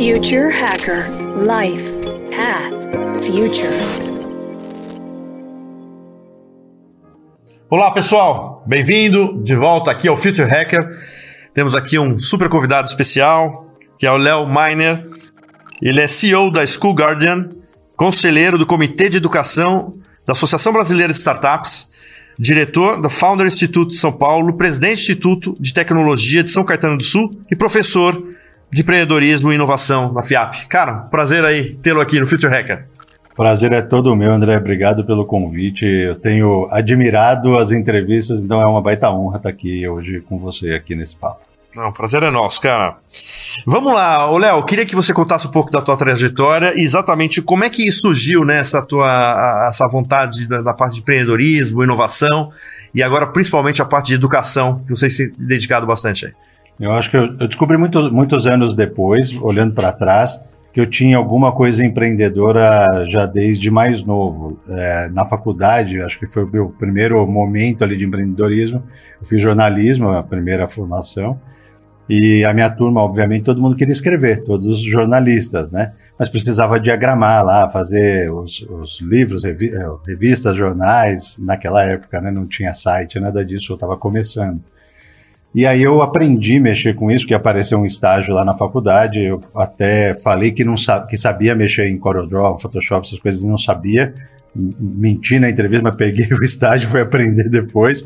Future 0.00 0.48
Hacker 0.48 1.10
Life 1.36 1.90
Path 2.34 3.22
Future. 3.22 3.68
Olá 7.68 7.90
pessoal, 7.90 8.64
bem-vindo 8.66 9.38
de 9.42 9.54
volta 9.54 9.90
aqui 9.90 10.08
ao 10.08 10.16
Future 10.16 10.48
Hacker. 10.48 10.80
Temos 11.52 11.76
aqui 11.76 11.98
um 11.98 12.18
super 12.18 12.48
convidado 12.48 12.88
especial, 12.88 13.66
que 13.98 14.06
é 14.06 14.10
o 14.10 14.16
Léo 14.16 14.46
Miner. 14.46 15.06
Ele 15.82 16.00
é 16.00 16.08
CEO 16.08 16.50
da 16.50 16.66
School 16.66 16.94
Guardian, 16.94 17.50
conselheiro 17.94 18.56
do 18.56 18.64
Comitê 18.64 19.10
de 19.10 19.18
Educação 19.18 19.92
da 20.24 20.32
Associação 20.32 20.72
Brasileira 20.72 21.12
de 21.12 21.18
Startups, 21.18 21.90
diretor 22.38 23.02
do 23.02 23.10
Founder 23.10 23.46
Instituto 23.46 23.90
de 23.90 23.98
São 23.98 24.12
Paulo, 24.12 24.56
presidente 24.56 24.94
do 24.94 25.00
Instituto 25.00 25.56
de 25.60 25.74
Tecnologia 25.74 26.42
de 26.42 26.50
São 26.50 26.64
Caetano 26.64 26.96
do 26.96 27.04
Sul 27.04 27.38
e 27.50 27.54
professor 27.54 28.30
de 28.72 28.82
empreendedorismo 28.82 29.50
e 29.50 29.54
inovação 29.54 30.12
na 30.12 30.22
FIAP. 30.22 30.68
Cara, 30.68 30.98
prazer 31.10 31.44
aí 31.44 31.74
tê-lo 31.76 32.00
aqui 32.00 32.20
no 32.20 32.26
Future 32.26 32.52
Hacker. 32.52 32.86
Prazer 33.36 33.72
é 33.72 33.80
todo 33.80 34.14
meu, 34.14 34.32
André. 34.32 34.56
Obrigado 34.56 35.04
pelo 35.04 35.24
convite. 35.24 35.84
Eu 35.84 36.14
tenho 36.14 36.68
admirado 36.70 37.58
as 37.58 37.72
entrevistas, 37.72 38.44
então 38.44 38.60
é 38.60 38.66
uma 38.66 38.82
baita 38.82 39.10
honra 39.10 39.38
estar 39.38 39.48
aqui 39.48 39.88
hoje 39.88 40.20
com 40.28 40.38
você 40.38 40.74
aqui 40.74 40.94
nesse 40.94 41.16
papo. 41.16 41.40
Não, 41.74 41.92
prazer 41.92 42.22
é 42.22 42.30
nosso, 42.30 42.60
cara. 42.60 42.96
Vamos 43.64 43.92
lá, 43.92 44.30
ô 44.30 44.38
Léo, 44.38 44.62
queria 44.64 44.84
que 44.84 44.94
você 44.94 45.14
contasse 45.14 45.46
um 45.46 45.50
pouco 45.50 45.70
da 45.70 45.80
tua 45.80 45.96
trajetória 45.96 46.72
e 46.76 46.82
exatamente 46.82 47.40
como 47.40 47.62
é 47.62 47.70
que 47.70 47.90
surgiu 47.92 48.44
né, 48.44 48.58
essa 48.58 48.84
tua 48.84 49.68
essa 49.68 49.86
vontade 49.88 50.48
da, 50.48 50.62
da, 50.62 50.74
parte 50.74 50.94
de 50.94 51.00
empreendedorismo, 51.00 51.84
inovação 51.84 52.50
e 52.92 53.02
agora 53.02 53.28
principalmente 53.28 53.80
a 53.80 53.84
parte 53.84 54.08
de 54.08 54.14
educação, 54.14 54.82
que 54.84 54.94
você 54.94 55.08
tem 55.08 55.32
dedicado 55.38 55.86
bastante 55.86 56.26
aí. 56.26 56.32
Eu 56.80 56.92
acho 56.92 57.10
que 57.10 57.16
eu, 57.16 57.26
eu 57.38 57.46
descobri 57.46 57.76
muito, 57.76 58.10
muitos 58.10 58.46
anos 58.46 58.74
depois, 58.74 59.36
olhando 59.42 59.74
para 59.74 59.92
trás, 59.92 60.42
que 60.72 60.80
eu 60.80 60.88
tinha 60.88 61.16
alguma 61.16 61.52
coisa 61.52 61.84
empreendedora 61.84 63.04
já 63.08 63.26
desde 63.26 63.70
mais 63.70 64.02
novo. 64.02 64.58
É, 64.68 65.08
na 65.10 65.24
faculdade, 65.24 66.00
acho 66.00 66.18
que 66.18 66.26
foi 66.26 66.44
o 66.44 66.50
meu 66.50 66.70
primeiro 66.70 67.26
momento 67.26 67.84
ali 67.84 67.98
de 67.98 68.04
empreendedorismo. 68.04 68.82
Eu 69.20 69.26
fiz 69.26 69.42
jornalismo, 69.42 70.08
a 70.08 70.22
primeira 70.22 70.66
formação. 70.68 71.38
E 72.08 72.44
a 72.44 72.52
minha 72.52 72.68
turma, 72.68 73.02
obviamente, 73.02 73.44
todo 73.44 73.60
mundo 73.60 73.76
queria 73.76 73.92
escrever, 73.92 74.42
todos 74.42 74.66
os 74.66 74.82
jornalistas, 74.82 75.70
né? 75.70 75.92
Mas 76.18 76.28
precisava 76.28 76.80
diagramar 76.80 77.44
lá, 77.44 77.70
fazer 77.70 78.32
os, 78.32 78.62
os 78.62 79.00
livros, 79.00 79.44
revi 79.44 79.72
eh, 79.72 79.88
revistas, 80.04 80.56
jornais, 80.56 81.38
naquela 81.38 81.84
época, 81.84 82.20
né? 82.20 82.32
Não 82.32 82.48
tinha 82.48 82.74
site, 82.74 83.20
nada 83.20 83.44
disso, 83.44 83.72
eu 83.72 83.74
estava 83.74 83.96
começando. 83.96 84.60
E 85.54 85.66
aí 85.66 85.82
eu 85.82 86.00
aprendi 86.00 86.58
a 86.58 86.60
mexer 86.60 86.94
com 86.94 87.10
isso, 87.10 87.26
que 87.26 87.34
apareceu 87.34 87.78
um 87.78 87.84
estágio 87.84 88.32
lá 88.32 88.44
na 88.44 88.54
faculdade, 88.54 89.18
eu 89.18 89.40
até 89.54 90.14
falei 90.14 90.52
que, 90.52 90.64
não 90.64 90.76
que 91.08 91.16
sabia 91.16 91.56
mexer 91.56 91.88
em 91.88 91.98
CorelDRAW, 91.98 92.58
Photoshop, 92.58 93.06
essas 93.06 93.18
coisas, 93.18 93.42
e 93.42 93.48
não 93.48 93.58
sabia, 93.58 94.14
menti 94.54 95.40
na 95.40 95.50
entrevista, 95.50 95.82
mas 95.82 95.96
peguei 95.96 96.28
o 96.32 96.42
estágio 96.42 96.88
fui 96.88 97.00
aprender 97.00 97.48
depois, 97.48 98.04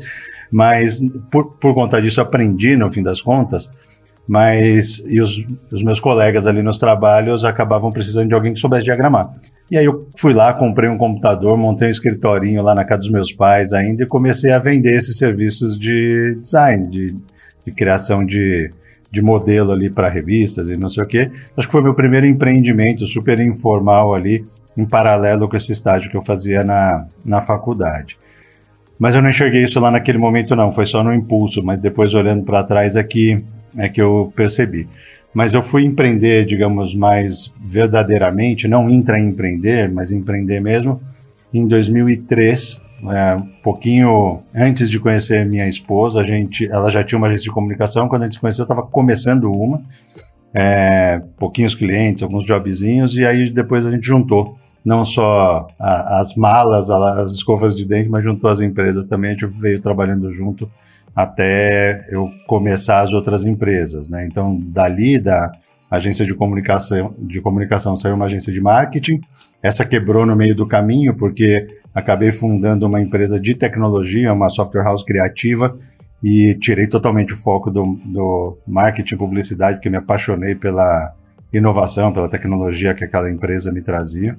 mas 0.51 1.01
por, 1.31 1.55
por 1.57 1.75
conta 1.75 2.01
disso 2.01 2.19
aprendi, 2.19 2.75
no 2.75 2.91
fim 2.91 3.03
das 3.03 3.21
contas, 3.21 3.69
mas 4.27 5.03
e 5.05 5.21
os, 5.21 5.45
os, 5.71 5.83
meus 5.83 5.99
colegas 5.99 6.47
ali 6.47 6.63
nos 6.63 6.79
trabalhos 6.79 7.45
acabavam 7.45 7.91
precisando 7.91 8.27
de 8.27 8.33
alguém 8.33 8.53
que 8.53 8.59
soubesse 8.59 8.83
diagramar. 8.83 9.31
E 9.69 9.77
aí 9.77 9.85
eu 9.85 10.07
fui 10.17 10.33
lá, 10.33 10.51
comprei 10.53 10.89
um 10.89 10.97
computador, 10.97 11.55
montei 11.57 11.87
um 11.87 11.91
escritorinho 11.91 12.63
lá 12.63 12.73
na 12.73 12.83
casa 12.83 13.01
dos 13.01 13.11
meus 13.11 13.31
pais 13.31 13.71
ainda 13.71 14.03
e 14.03 14.07
comecei 14.07 14.51
a 14.51 14.57
vender 14.57 14.95
esses 14.95 15.17
serviços 15.17 15.77
de 15.77 16.37
design, 16.41 16.89
de, 16.89 17.15
de 17.65 17.71
criação 17.71 18.25
de, 18.25 18.71
de 19.11 19.21
modelo 19.21 19.71
ali 19.71 19.89
para 19.89 20.09
revistas 20.09 20.69
e 20.69 20.77
não 20.77 20.89
sei 20.89 21.03
o 21.03 21.07
quê. 21.07 21.31
Acho 21.57 21.67
que 21.67 21.71
foi 21.71 21.81
meu 21.81 21.93
primeiro 21.93 22.25
empreendimento 22.25 23.07
super 23.07 23.39
informal 23.39 24.13
ali, 24.13 24.45
em 24.77 24.85
paralelo 24.85 25.47
com 25.47 25.55
esse 25.55 25.71
estágio 25.71 26.09
que 26.09 26.17
eu 26.17 26.21
fazia 26.21 26.63
na, 26.63 27.05
na 27.23 27.41
faculdade. 27.41 28.17
Mas 28.99 29.15
eu 29.15 29.21
não 29.21 29.29
enxerguei 29.29 29.63
isso 29.63 29.79
lá 29.79 29.91
naquele 29.91 30.17
momento 30.17 30.55
não, 30.55 30.71
foi 30.71 30.85
só 30.85 31.03
no 31.03 31.13
impulso, 31.13 31.63
mas 31.63 31.81
depois 31.81 32.13
olhando 32.13 32.43
para 32.43 32.63
trás 32.63 32.95
aqui 32.95 33.43
é 33.77 33.89
que 33.89 34.01
eu 34.01 34.31
percebi. 34.35 34.87
Mas 35.33 35.53
eu 35.53 35.61
fui 35.61 35.83
empreender, 35.83 36.45
digamos, 36.45 36.95
mais 36.95 37.51
verdadeiramente, 37.59 38.69
não 38.69 38.89
intraempreender, 38.89 39.91
mas 39.93 40.11
empreender 40.11 40.61
mesmo, 40.61 41.01
em 41.53 41.67
2003, 41.67 42.81
é, 43.11 43.35
um 43.35 43.47
pouquinho 43.63 44.41
antes 44.53 44.89
de 44.89 44.99
conhecer 44.99 45.45
minha 45.45 45.67
esposa, 45.67 46.21
a 46.21 46.23
gente, 46.25 46.67
ela 46.71 46.89
já 46.89 47.03
tinha 47.03 47.17
uma 47.17 47.27
agência 47.27 47.45
de 47.45 47.51
comunicação, 47.51 48.07
quando 48.07 48.23
a 48.23 48.25
gente 48.25 48.35
se 48.35 48.41
conheceu, 48.41 48.63
eu 48.63 48.65
estava 48.65 48.83
começando 48.83 49.51
uma, 49.51 49.81
é, 50.53 51.21
pouquinhos 51.37 51.75
clientes, 51.75 52.23
alguns 52.23 52.45
jobzinhos, 52.45 53.15
e 53.17 53.25
aí 53.25 53.49
depois 53.49 53.85
a 53.85 53.91
gente 53.91 54.05
juntou 54.05 54.57
não 54.83 55.03
só 55.03 55.67
a, 55.79 56.21
as 56.21 56.35
malas, 56.35 56.89
as 56.89 57.31
escovas 57.31 57.75
de 57.75 57.85
dente, 57.85 58.09
mas 58.09 58.23
juntou 58.23 58.49
as 58.49 58.59
empresas 58.59 59.07
também, 59.07 59.31
a 59.31 59.33
gente 59.33 59.47
veio 59.47 59.81
trabalhando 59.81 60.31
junto 60.31 60.69
até 61.15 62.05
eu 62.09 62.29
começar 62.45 63.01
as 63.01 63.11
outras 63.11 63.45
empresas, 63.45 64.09
né? 64.09 64.25
Então, 64.25 64.59
dali 64.61 65.17
da 65.17 65.51
agência 65.89 66.25
de 66.25 66.33
comunicação, 66.33 67.15
de 67.17 67.39
comunicação 67.41 67.95
saiu 67.95 68.15
uma 68.15 68.25
agência 68.25 68.51
de 68.51 68.59
marketing. 68.59 69.21
Essa 69.63 69.85
quebrou 69.85 70.25
no 70.25 70.35
meio 70.35 70.55
do 70.55 70.67
caminho 70.67 71.15
porque 71.15 71.67
acabei 71.95 72.33
fundando 72.33 72.85
uma 72.85 73.01
empresa 73.01 73.39
de 73.39 73.55
tecnologia, 73.55 74.33
uma 74.33 74.49
software 74.49 74.83
house 74.83 75.03
criativa 75.03 75.77
e 76.21 76.53
tirei 76.55 76.87
totalmente 76.87 77.33
o 77.33 77.37
foco 77.37 77.71
do, 77.71 77.97
do 78.03 78.57
marketing 78.67 79.15
e 79.15 79.17
publicidade, 79.17 79.77
porque 79.77 79.89
me 79.89 79.95
apaixonei 79.95 80.55
pela 80.55 81.13
inovação, 81.53 82.11
pela 82.11 82.29
tecnologia 82.29 82.93
que 82.93 83.05
aquela 83.05 83.29
empresa 83.29 83.71
me 83.71 83.81
trazia. 83.81 84.37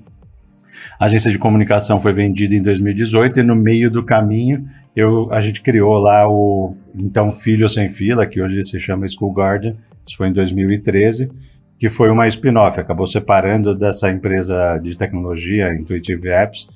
A 1.01 1.07
agência 1.07 1.31
de 1.31 1.39
comunicação 1.39 1.99
foi 1.99 2.13
vendida 2.13 2.55
em 2.55 2.63
2018 2.63 3.41
e 3.41 3.43
no 3.43 3.57
meio 3.57 3.91
do 3.91 4.05
caminho 4.05 4.69
eu, 4.95 5.29
a 5.33 5.41
gente 5.41 5.63
criou 5.63 5.97
lá 5.99 6.29
o 6.29 6.77
então 6.95 7.33
Filho 7.33 7.69
Sem 7.69 7.89
Fila, 7.89 8.27
que 8.27 8.41
hoje 8.41 8.65
se 8.65 8.79
chama 8.79 9.07
School 9.09 9.33
Guardian, 9.33 9.77
isso 10.07 10.17
foi 10.17 10.29
em 10.29 10.33
2013, 10.33 11.31
que 11.79 11.89
foi 11.89 12.11
uma 12.11 12.27
spin-off, 12.27 12.79
acabou 12.79 13.07
separando 13.07 13.75
dessa 13.75 14.11
empresa 14.11 14.79
de 14.79 14.97
tecnologia, 14.97 15.75
Intuitive 15.75 16.29
Apps, 16.29 16.69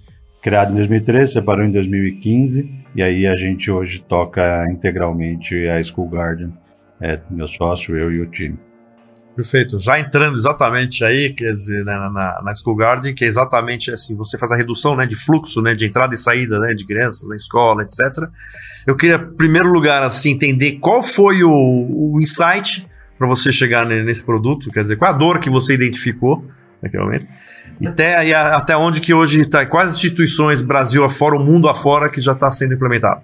criada 0.43 0.73
em 0.73 0.77
2013, 0.77 1.33
separou 1.33 1.65
em 1.65 1.71
2015, 1.71 2.71
e 2.95 3.03
aí 3.03 3.27
a 3.27 3.37
gente 3.37 3.71
hoje 3.71 4.03
toca 4.03 4.65
integralmente 4.71 5.69
a 5.69 5.83
School 5.83 6.09
Guardian, 6.09 6.53
é, 7.01 7.21
meu 7.31 7.47
sócio, 7.47 7.97
eu 7.97 8.11
e 8.12 8.21
o 8.21 8.27
time. 8.31 8.59
Perfeito. 9.34 9.78
Já 9.78 9.99
entrando 9.99 10.37
exatamente 10.37 11.05
aí, 11.05 11.33
quer 11.33 11.55
dizer, 11.55 11.84
né, 11.84 11.93
na, 12.12 12.43
na 12.43 12.55
School 12.55 12.77
Garden, 12.77 13.15
que 13.15 13.25
é 13.25 13.28
exatamente 13.28 13.91
assim, 13.91 14.15
você 14.17 14.37
faz 14.37 14.53
a 14.53 14.56
redução 14.56 14.97
né, 14.97 15.06
de 15.06 15.17
fluxo, 15.17 15.62
né, 15.62 15.75
de 15.75 15.87
entrada 15.87 16.15
e 16.15 16.19
saída 16.19 16.59
né, 16.59 16.75
de 16.75 16.84
crianças 16.84 17.27
na 17.28 17.37
escola, 17.37 17.83
etc. 17.83 18.28
Eu 18.87 18.97
queria, 18.97 19.17
em 19.17 19.37
primeiro 19.37 19.69
lugar, 19.69 20.03
assim, 20.03 20.33
entender 20.33 20.72
qual 20.72 21.03
foi 21.03 21.43
o, 21.43 21.51
o 21.51 22.21
insight 22.21 22.87
para 23.19 23.28
você 23.28 23.53
chegar 23.53 23.87
nesse 23.87 24.25
produto, 24.25 24.71
quer 24.71 24.83
dizer, 24.83 24.97
qual 24.97 25.11
a 25.11 25.17
dor 25.17 25.39
que 25.39 25.49
você 25.49 25.75
identificou 25.75 26.45
naquele 26.83 27.03
momento, 27.03 27.27
até, 27.87 28.27
e 28.27 28.35
até 28.35 28.77
onde 28.77 29.01
que 29.01 29.15
hoje 29.15 29.41
está, 29.41 29.65
quais 29.65 29.95
instituições, 29.95 30.63
Brasil 30.63 31.05
afora, 31.05 31.37
o 31.37 31.41
mundo 31.41 31.69
afora, 31.69 32.11
que 32.11 32.21
já 32.21 32.33
está 32.33 32.51
sendo 32.51 32.75
implementado. 32.75 33.23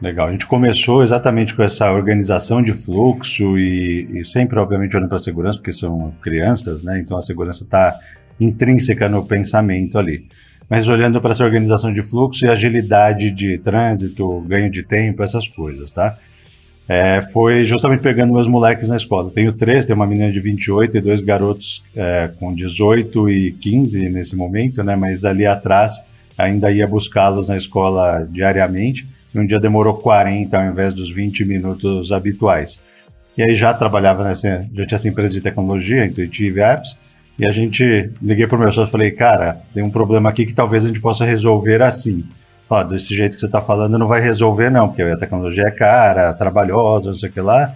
Legal. 0.00 0.28
A 0.28 0.32
gente 0.32 0.46
começou 0.46 1.02
exatamente 1.02 1.54
com 1.54 1.62
essa 1.62 1.92
organização 1.92 2.60
de 2.60 2.74
fluxo 2.74 3.56
e, 3.56 4.20
e 4.20 4.24
sempre, 4.24 4.58
obviamente, 4.58 4.96
olhando 4.96 5.08
para 5.08 5.16
a 5.16 5.20
segurança, 5.20 5.58
porque 5.58 5.72
são 5.72 6.12
crianças, 6.20 6.82
né? 6.82 6.98
Então 6.98 7.16
a 7.16 7.22
segurança 7.22 7.62
está 7.62 7.96
intrínseca 8.40 9.08
no 9.08 9.24
pensamento 9.24 9.96
ali. 9.96 10.26
Mas 10.68 10.88
olhando 10.88 11.20
para 11.20 11.30
essa 11.30 11.44
organização 11.44 11.92
de 11.92 12.02
fluxo 12.02 12.44
e 12.44 12.48
agilidade 12.48 13.30
de 13.30 13.58
trânsito, 13.58 14.40
ganho 14.40 14.70
de 14.70 14.82
tempo, 14.82 15.22
essas 15.22 15.46
coisas, 15.46 15.90
tá? 15.92 16.16
É, 16.88 17.22
foi 17.22 17.64
justamente 17.64 18.00
pegando 18.00 18.32
meus 18.32 18.48
moleques 18.48 18.88
na 18.88 18.96
escola. 18.96 19.30
Tenho 19.30 19.52
três, 19.52 19.84
tem 19.84 19.94
uma 19.94 20.06
menina 20.06 20.32
de 20.32 20.40
28 20.40 20.96
e 20.96 21.00
dois 21.00 21.22
garotos 21.22 21.82
é, 21.96 22.30
com 22.38 22.52
18 22.52 23.30
e 23.30 23.52
15 23.52 24.08
nesse 24.08 24.36
momento, 24.36 24.82
né? 24.82 24.96
Mas 24.96 25.24
ali 25.24 25.46
atrás 25.46 26.02
ainda 26.36 26.70
ia 26.70 26.86
buscá-los 26.86 27.48
na 27.48 27.56
escola 27.56 28.26
diariamente 28.30 29.06
e 29.34 29.38
um 29.38 29.46
dia 29.46 29.60
demorou 29.60 29.94
40 29.94 30.58
ao 30.58 30.66
invés 30.66 30.92
dos 30.92 31.10
20 31.10 31.44
minutos 31.44 32.12
habituais. 32.12 32.80
E 33.36 33.42
aí 33.42 33.54
já 33.54 33.72
trabalhava 33.72 34.24
nessa, 34.24 34.60
já 34.74 34.86
tinha 34.86 34.96
essa 34.96 35.08
empresa 35.08 35.32
de 35.32 35.40
tecnologia, 35.40 36.04
Intuitive 36.04 36.60
Apps, 36.60 36.98
e 37.38 37.46
a 37.46 37.50
gente, 37.50 38.10
liguei 38.20 38.46
para 38.46 38.56
o 38.56 38.60
meu 38.60 38.70
sócio 38.70 38.90
e 38.90 38.92
falei, 38.92 39.10
cara, 39.10 39.62
tem 39.72 39.82
um 39.82 39.90
problema 39.90 40.28
aqui 40.28 40.44
que 40.44 40.52
talvez 40.52 40.84
a 40.84 40.88
gente 40.88 41.00
possa 41.00 41.24
resolver 41.24 41.80
assim. 41.80 42.24
Ó, 42.72 42.82
desse 42.82 43.14
jeito 43.14 43.34
que 43.34 43.40
você 43.40 43.44
está 43.44 43.60
falando 43.60 43.98
não 43.98 44.08
vai 44.08 44.22
resolver 44.22 44.70
não, 44.70 44.88
porque 44.88 45.02
a 45.02 45.18
tecnologia 45.18 45.64
é 45.64 45.70
cara, 45.70 46.32
trabalhosa, 46.32 47.08
não 47.08 47.14
sei 47.14 47.28
o 47.28 47.32
que 47.32 47.40
lá, 47.42 47.74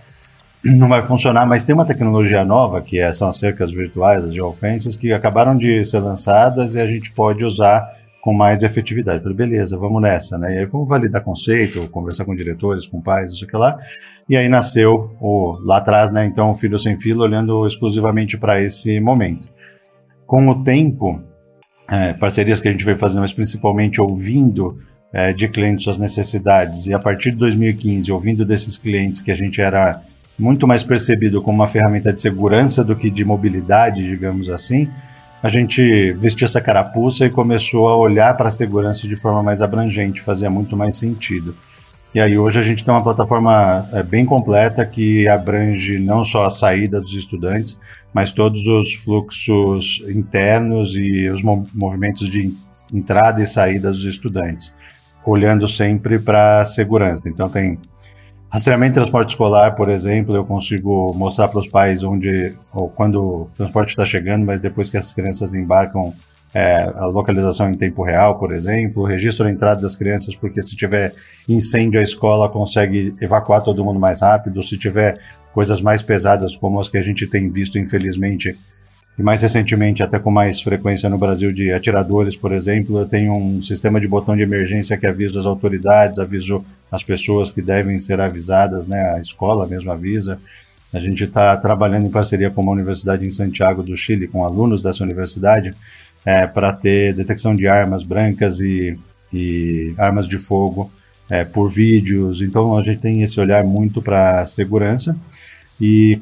não 0.65 0.89
vai 0.89 1.03
funcionar, 1.03 1.45
mas 1.45 1.65
tem 1.65 1.75
uma 1.75 1.85
tecnologia 1.85 2.43
nova, 2.47 2.81
que 2.81 2.99
é, 2.99 3.13
são 3.13 3.29
as 3.29 3.37
cercas 3.37 3.71
virtuais, 3.71 4.25
as 4.25 4.33
geofences, 4.33 4.97
que 4.97 5.13
acabaram 5.13 5.55
de 5.55 5.85
ser 5.85 5.99
lançadas 5.99 6.77
e 6.77 6.81
a 6.81 6.87
gente 6.87 7.13
pode 7.13 7.45
usar 7.45 7.87
com 8.23 8.33
mais 8.33 8.63
efetividade. 8.63 9.19
Eu 9.19 9.23
falei, 9.23 9.37
beleza, 9.37 9.79
vamos 9.79 10.01
nessa, 10.01 10.39
né? 10.39 10.55
E 10.55 10.59
aí 10.61 10.65
vamos 10.65 10.89
validar 10.89 11.23
conceito, 11.23 11.87
conversar 11.91 12.25
com 12.25 12.35
diretores, 12.35 12.87
com 12.87 12.99
pais, 13.03 13.33
isso 13.33 13.47
que 13.47 13.55
lá. 13.55 13.79
E 14.27 14.35
aí 14.35 14.49
nasceu 14.49 15.15
o, 15.21 15.59
lá 15.63 15.77
atrás, 15.77 16.11
né? 16.11 16.25
Então, 16.25 16.49
o 16.49 16.55
Filho 16.55 16.79
Sem 16.79 16.97
Filo, 16.97 17.23
olhando 17.23 17.67
exclusivamente 17.67 18.39
para 18.39 18.63
esse 18.63 18.99
momento. 18.99 19.47
Com 20.27 20.49
o 20.49 20.65
tempo, 20.65 21.21
é, 21.91 22.13
parcerias 22.13 22.61
que 22.61 22.69
a 22.69 22.73
gente 22.73 22.85
veio 22.85 22.97
fazendo, 22.97 23.21
mas 23.21 23.33
principalmente 23.33 24.01
ouvindo 24.01 24.79
é, 25.13 25.33
de 25.33 25.49
clientes 25.49 25.85
suas 25.85 25.99
necessidades, 25.99 26.87
e 26.87 26.95
a 26.95 26.99
partir 26.99 27.31
de 27.31 27.37
2015, 27.37 28.11
ouvindo 28.13 28.45
desses 28.45 28.77
clientes 28.77 29.21
que 29.21 29.31
a 29.31 29.37
gente 29.37 29.61
era 29.61 30.03
muito 30.39 30.67
mais 30.67 30.83
percebido 30.83 31.41
como 31.41 31.59
uma 31.59 31.69
ferramenta 31.69 32.13
de 32.13 32.21
segurança 32.21 32.85
do 32.85 32.95
que 32.95 33.09
de 33.09 33.25
mobilidade, 33.25 34.03
digamos 34.03 34.49
assim, 34.49 34.89
a 35.43 35.49
gente 35.49 36.13
vestiu 36.15 36.45
essa 36.45 36.61
carapuça 36.61 37.25
e 37.25 37.31
começou 37.31 37.89
a 37.89 37.97
olhar 37.97 38.37
para 38.37 38.49
a 38.49 38.51
segurança 38.51 39.07
de 39.07 39.17
forma 39.17 39.43
mais 39.43 39.63
abrangente, 39.63 40.21
fazia 40.21 40.51
muito 40.51 40.77
mais 40.77 40.97
sentido. 40.97 41.55
E 42.17 42.21
aí 42.21 42.39
hoje 42.39 42.59
a 42.59 42.63
gente 42.63 42.83
tem 42.83 42.95
uma 42.95 43.03
plataforma 43.03 43.87
é, 43.93 44.03
bem 44.03 44.25
completa 44.25 44.87
que 44.87 45.29
abrange 45.29 45.99
não 45.99 46.25
só 46.25 46.47
a 46.47 46.51
saída 46.51 46.99
dos 46.99 47.13
estudantes, 47.13 47.79
mas 48.11 48.33
todos 48.33 48.67
os 48.67 48.95
fluxos 48.95 50.03
internos 50.09 50.97
e 50.97 51.29
os 51.29 51.43
movimentos 51.43 52.31
de 52.31 52.55
entrada 52.91 53.43
e 53.43 53.47
saída 53.47 53.93
dos 53.93 54.05
estudantes, 54.05 54.75
olhando 55.27 55.69
sempre 55.69 56.19
para 56.19 56.63
a 56.63 56.65
segurança. 56.65 57.29
Então 57.29 57.51
tem 57.51 57.79
Rastreamento 58.49 58.93
de 58.93 59.01
transporte 59.01 59.31
escolar, 59.31 59.75
por 59.75 59.91
exemplo, 59.91 60.35
eu 60.35 60.45
consigo 60.47 61.13
mostrar 61.15 61.49
para 61.49 61.59
os 61.59 61.69
pais 61.69 62.03
onde 62.03 62.55
ou 62.73 62.89
quando 62.89 63.21
o 63.21 63.51
transporte 63.55 63.91
está 63.91 64.07
chegando, 64.07 64.47
mas 64.47 64.59
depois 64.59 64.89
que 64.89 64.97
as 64.97 65.13
crianças 65.13 65.55
embarcam, 65.55 66.15
é, 66.55 66.91
a 66.95 67.07
localização 67.07 67.71
em 67.71 67.75
tempo 67.75 68.03
real, 68.03 68.39
por 68.39 68.53
exemplo, 68.53 69.03
o 69.03 69.07
registro 69.07 69.45
da 69.45 69.51
entrada 69.51 69.83
das 69.83 69.95
crianças, 69.95 70.35
porque 70.35 70.63
se 70.63 70.77
tiver 70.77 71.13
incêndio, 71.49 72.01
a 72.01 72.03
escola 72.03 72.49
consegue 72.49 73.15
evacuar 73.21 73.63
todo 73.63 73.85
mundo 73.85 74.01
mais 74.01 74.23
rápido. 74.23 74.63
Se 74.63 74.79
tiver 74.79 75.19
coisas 75.53 75.81
mais 75.81 76.03
pesadas, 76.03 76.57
como 76.57 76.81
as 76.81 76.89
que 76.89 76.99
a 76.99 77.03
gente 77.03 77.27
tem 77.27 77.51
visto, 77.51 77.79
infelizmente, 77.79 78.57
e 79.19 79.23
mais 79.23 79.41
recentemente, 79.41 80.03
até 80.03 80.19
com 80.19 80.31
mais 80.31 80.61
frequência 80.61 81.09
no 81.09 81.17
Brasil, 81.17 81.51
de 81.51 81.73
atiradores, 81.73 82.37
por 82.37 82.53
exemplo, 82.53 82.99
eu 83.01 83.07
tenho 83.07 83.35
um 83.35 83.63
sistema 83.63 83.99
de 83.99 84.07
botão 84.07 84.37
de 84.37 84.43
emergência 84.43 84.97
que 84.99 85.07
avisa 85.07 85.41
as 85.41 85.47
autoridades, 85.47 86.19
aviso 86.19 86.63
as 86.93 87.03
pessoas 87.03 87.51
que 87.51 87.63
devem 87.63 87.99
ser 87.99 88.21
avisadas, 88.21 88.87
né? 88.87 89.15
A 89.15 89.19
escola 89.19 89.67
mesmo 89.67 89.91
avisa. 89.91 90.39
A 90.93 91.01
gente 91.01 91.25
está 91.25 91.57
trabalhando 91.57 92.07
em 92.07 92.11
parceria 92.11 92.51
com 92.51 92.61
uma 92.61 92.73
universidade 92.73 93.25
em 93.25 93.31
Santiago 93.31 93.83
do 93.83 93.97
Chile, 93.97 94.29
com 94.29 94.45
alunos 94.45 94.83
dessa 94.83 95.03
universidade, 95.03 95.75
é, 96.27 96.45
para 96.45 96.73
ter 96.73 97.15
detecção 97.15 97.55
de 97.55 97.69
armas 97.69 98.03
brancas 98.03 98.61
e, 98.61 98.99
e 99.33 99.95
armas 99.97 100.27
de 100.27 100.39
fogo 100.39 100.91
é, 101.31 101.45
por 101.45 101.69
vídeos. 101.69 102.43
Então 102.43 102.77
a 102.77 102.83
gente 102.83 103.01
tem 103.01 103.23
esse 103.23 103.39
olhar 103.39 103.63
muito 103.63 104.03
para 104.03 104.45
segurança. 104.45 105.17
E 105.81 106.21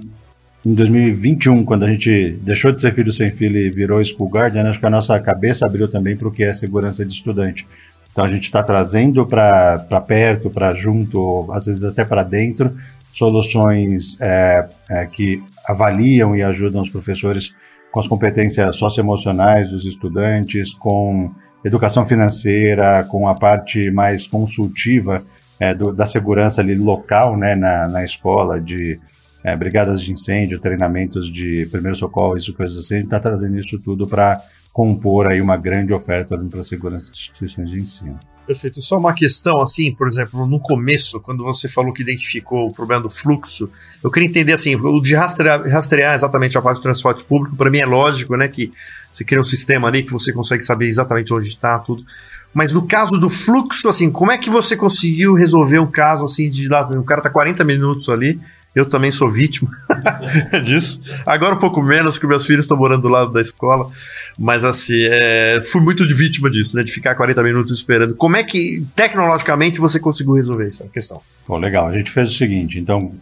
em 0.65 0.75
2021, 0.75 1.65
quando 1.65 1.85
a 1.85 1.89
gente 1.89 2.39
deixou 2.43 2.71
de 2.71 2.83
ser 2.83 2.93
filho 2.93 3.13
sem 3.13 3.31
filho 3.31 3.57
e 3.57 3.71
virou 3.71 4.05
School 4.05 4.29
Guardian, 4.29 4.69
acho 4.69 4.81
que 4.81 4.87
a 4.87 4.91
nossa 4.91 5.19
cabeça 5.19 5.67
abriu 5.67 5.89
também 5.89 6.17
para 6.17 6.29
o 6.29 6.33
que 6.33 6.45
é 6.45 6.53
segurança 6.53 7.05
de 7.05 7.13
estudante. 7.13 7.67
Então 8.13 8.25
a 8.25 8.29
gente 8.29 8.45
está 8.45 8.63
trazendo 8.63 9.27
para 9.27 9.79
perto, 10.07 10.49
para 10.49 10.73
junto, 10.75 11.49
às 11.51 11.67
vezes 11.67 11.83
até 11.83 12.05
para 12.05 12.23
dentro, 12.23 12.77
soluções 13.13 14.17
é, 14.21 14.69
é, 14.89 15.07
que 15.07 15.43
avaliam 15.67 16.37
e 16.37 16.43
ajudam 16.43 16.83
os 16.83 16.91
professores 16.91 17.53
com 17.95 18.01
as 18.01 18.09
competências 18.09 18.77
socioemocionais 18.77 19.71
dos 19.71 19.87
estudantes, 19.87 20.75
com 20.75 21.31
educação 21.65 22.05
financeira, 22.05 23.05
com 23.05 23.29
a 23.29 23.37
parte 23.37 23.89
mais 23.93 24.27
consultiva 24.27 25.23
é, 25.61 25.73
do, 25.73 25.93
da 25.93 26.05
segurança 26.05 26.61
ali 26.61 26.75
local, 26.75 27.37
né, 27.37 27.55
na, 27.55 27.87
na 27.87 28.05
escola, 28.05 28.61
de 28.61 28.99
é, 29.45 29.57
brigadas 29.57 30.03
de 30.03 30.11
incêndio, 30.11 30.59
treinamentos 30.59 31.33
de 31.33 31.69
primeiro 31.71 31.97
socorro, 31.97 32.37
isso 32.37 32.53
coisas 32.53 32.77
assim, 32.77 32.95
a 32.95 32.97
gente 32.97 33.07
está 33.07 33.21
trazendo 33.21 33.61
isso 33.61 33.79
tudo 33.79 34.09
para 34.09 34.43
compor 34.73 35.29
aí 35.29 35.41
uma 35.41 35.57
grande 35.57 35.95
oferta 35.95 36.37
para 36.37 36.61
a 36.61 36.65
segurança 36.65 37.11
das 37.11 37.21
instituições 37.21 37.71
de 37.71 37.81
ensino. 37.81 38.19
Perfeito. 38.47 38.81
Só 38.83 38.99
uma 38.99 39.15
questão, 39.15 39.61
assim, 39.63 39.95
por 39.95 40.07
exemplo, 40.07 40.47
no 40.47 40.61
começo, 40.61 41.19
quando 41.21 41.43
você 41.43 41.67
falou 41.67 41.95
que 41.95 42.03
identificou 42.03 42.69
o 42.69 42.73
problema 42.73 43.03
do 43.03 43.09
fluxo, 43.09 43.71
eu 44.03 44.11
queria 44.11 44.29
entender, 44.29 44.53
assim, 44.53 44.77
o 44.77 45.01
de 45.01 45.15
rastrear, 45.15 45.63
rastrear 45.67 46.15
exatamente 46.15 46.59
a 46.59 46.61
parte 46.63 46.77
do 46.79 46.83
transporte 46.83 47.25
público, 47.25 47.57
para 47.57 47.71
mim 47.71 47.79
é 47.79 47.87
lógico, 47.87 48.37
né, 48.37 48.47
que 48.47 48.71
você 49.11 49.25
cria 49.25 49.41
um 49.41 49.45
sistema 49.45 49.89
ali 49.89 50.03
que 50.03 50.13
você 50.13 50.31
consegue 50.31 50.63
saber 50.63 50.87
exatamente 50.87 51.33
onde 51.33 51.49
está 51.49 51.79
tudo. 51.79 52.05
Mas 52.53 52.71
no 52.71 52.87
caso 52.87 53.19
do 53.19 53.31
fluxo, 53.31 53.89
assim, 53.89 54.11
como 54.11 54.31
é 54.31 54.37
que 54.37 54.51
você 54.51 54.77
conseguiu 54.77 55.33
resolver 55.35 55.79
o 55.79 55.87
caso, 55.87 56.25
assim, 56.25 56.51
de 56.51 56.69
lá, 56.69 56.87
o 56.87 57.03
cara 57.03 57.23
tá 57.23 57.31
40 57.31 57.65
minutos 57.65 58.11
ali, 58.11 58.39
eu 58.75 58.85
também 58.85 59.13
sou 59.13 59.31
vítima 59.31 59.71
disso. 60.65 61.01
Agora 61.25 61.55
um 61.55 61.59
pouco 61.59 61.81
menos, 61.81 62.19
que 62.19 62.27
meus 62.27 62.45
filhos 62.45 62.65
estão 62.65 62.77
morando 62.77 63.03
do 63.03 63.09
lado 63.09 63.33
da 63.33 63.41
escola. 63.41 63.89
Mas 64.37 64.65
assim, 64.65 65.01
é, 65.05 65.63
fui 65.65 65.81
muito 65.81 66.05
de 66.05 66.13
vítima 66.13 66.51
disso, 66.51 66.77
né? 66.77 66.83
De 66.83 66.91
ficar 66.91 67.15
40 67.15 67.41
minutos 67.43 67.73
esperando. 67.73 68.17
Como 68.17 68.37
é 68.37 68.43
que, 68.43 68.85
tecnologicamente, 68.97 69.79
você 69.79 70.01
conseguiu 70.01 70.35
resolver 70.35 70.67
essa 70.67 70.89
questão? 70.89 71.21
Bom, 71.47 71.59
legal. 71.59 71.87
A 71.87 71.97
gente 71.97 72.11
fez 72.11 72.31
o 72.31 72.35
seguinte, 72.35 72.81
então, 72.81 73.13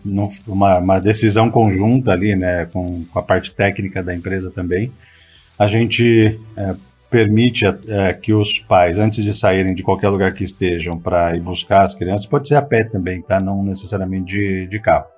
uma, 0.46 0.78
uma 0.78 0.98
decisão 0.98 1.50
conjunta 1.50 2.12
ali, 2.12 2.34
né? 2.34 2.64
Com, 2.66 3.04
com, 3.04 3.18
a 3.18 3.22
parte 3.22 3.50
técnica 3.50 4.02
da 4.02 4.14
empresa 4.14 4.50
também. 4.50 4.90
A 5.58 5.68
gente 5.68 6.40
é, 6.56 6.74
permite 7.10 7.66
é, 7.66 8.12
que 8.14 8.32
os 8.32 8.58
pais, 8.58 8.98
antes 8.98 9.22
de 9.22 9.34
saírem 9.34 9.74
de 9.74 9.82
qualquer 9.82 10.08
lugar 10.08 10.32
que 10.32 10.44
estejam 10.44 10.98
para 10.98 11.36
ir 11.36 11.40
buscar 11.40 11.82
as 11.82 11.92
crianças, 11.92 12.24
pode 12.24 12.48
ser 12.48 12.54
a 12.54 12.62
pé 12.62 12.84
também, 12.84 13.20
tá? 13.20 13.38
Não 13.38 13.62
necessariamente 13.62 14.32
de, 14.32 14.66
de 14.66 14.80
carro 14.80 15.11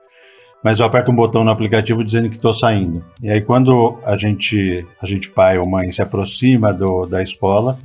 mas 0.64 0.80
eu 0.80 0.86
aperto 0.86 1.12
um 1.12 1.14
botão 1.14 1.44
no 1.44 1.50
aplicativo 1.50 2.02
dizendo 2.02 2.30
que 2.30 2.36
estou 2.36 2.54
saindo. 2.54 3.04
E 3.22 3.30
aí 3.30 3.42
quando 3.42 3.98
a 4.02 4.16
gente, 4.16 4.86
a 5.00 5.06
gente 5.06 5.30
pai 5.30 5.58
ou 5.58 5.66
mãe 5.66 5.92
se 5.92 6.00
aproxima 6.00 6.72
do, 6.72 7.04
da 7.04 7.22
escola, 7.22 7.78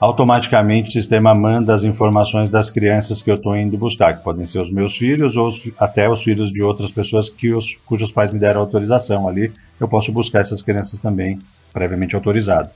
automaticamente 0.00 0.88
o 0.88 0.92
sistema 0.92 1.32
manda 1.32 1.72
as 1.72 1.84
informações 1.84 2.50
das 2.50 2.70
crianças 2.70 3.22
que 3.22 3.30
eu 3.30 3.36
estou 3.36 3.56
indo 3.56 3.78
buscar, 3.78 4.14
que 4.14 4.24
podem 4.24 4.44
ser 4.44 4.60
os 4.60 4.72
meus 4.72 4.96
filhos 4.96 5.36
ou 5.36 5.46
os, 5.46 5.70
até 5.78 6.10
os 6.10 6.24
filhos 6.24 6.50
de 6.50 6.60
outras 6.60 6.90
pessoas 6.90 7.28
que 7.28 7.52
os, 7.52 7.76
cujos 7.86 8.10
pais 8.10 8.32
me 8.32 8.38
deram 8.40 8.60
autorização 8.62 9.28
ali. 9.28 9.52
Eu 9.78 9.86
posso 9.86 10.10
buscar 10.10 10.40
essas 10.40 10.60
crianças 10.60 10.98
também 10.98 11.38
previamente 11.72 12.16
autorizado. 12.16 12.68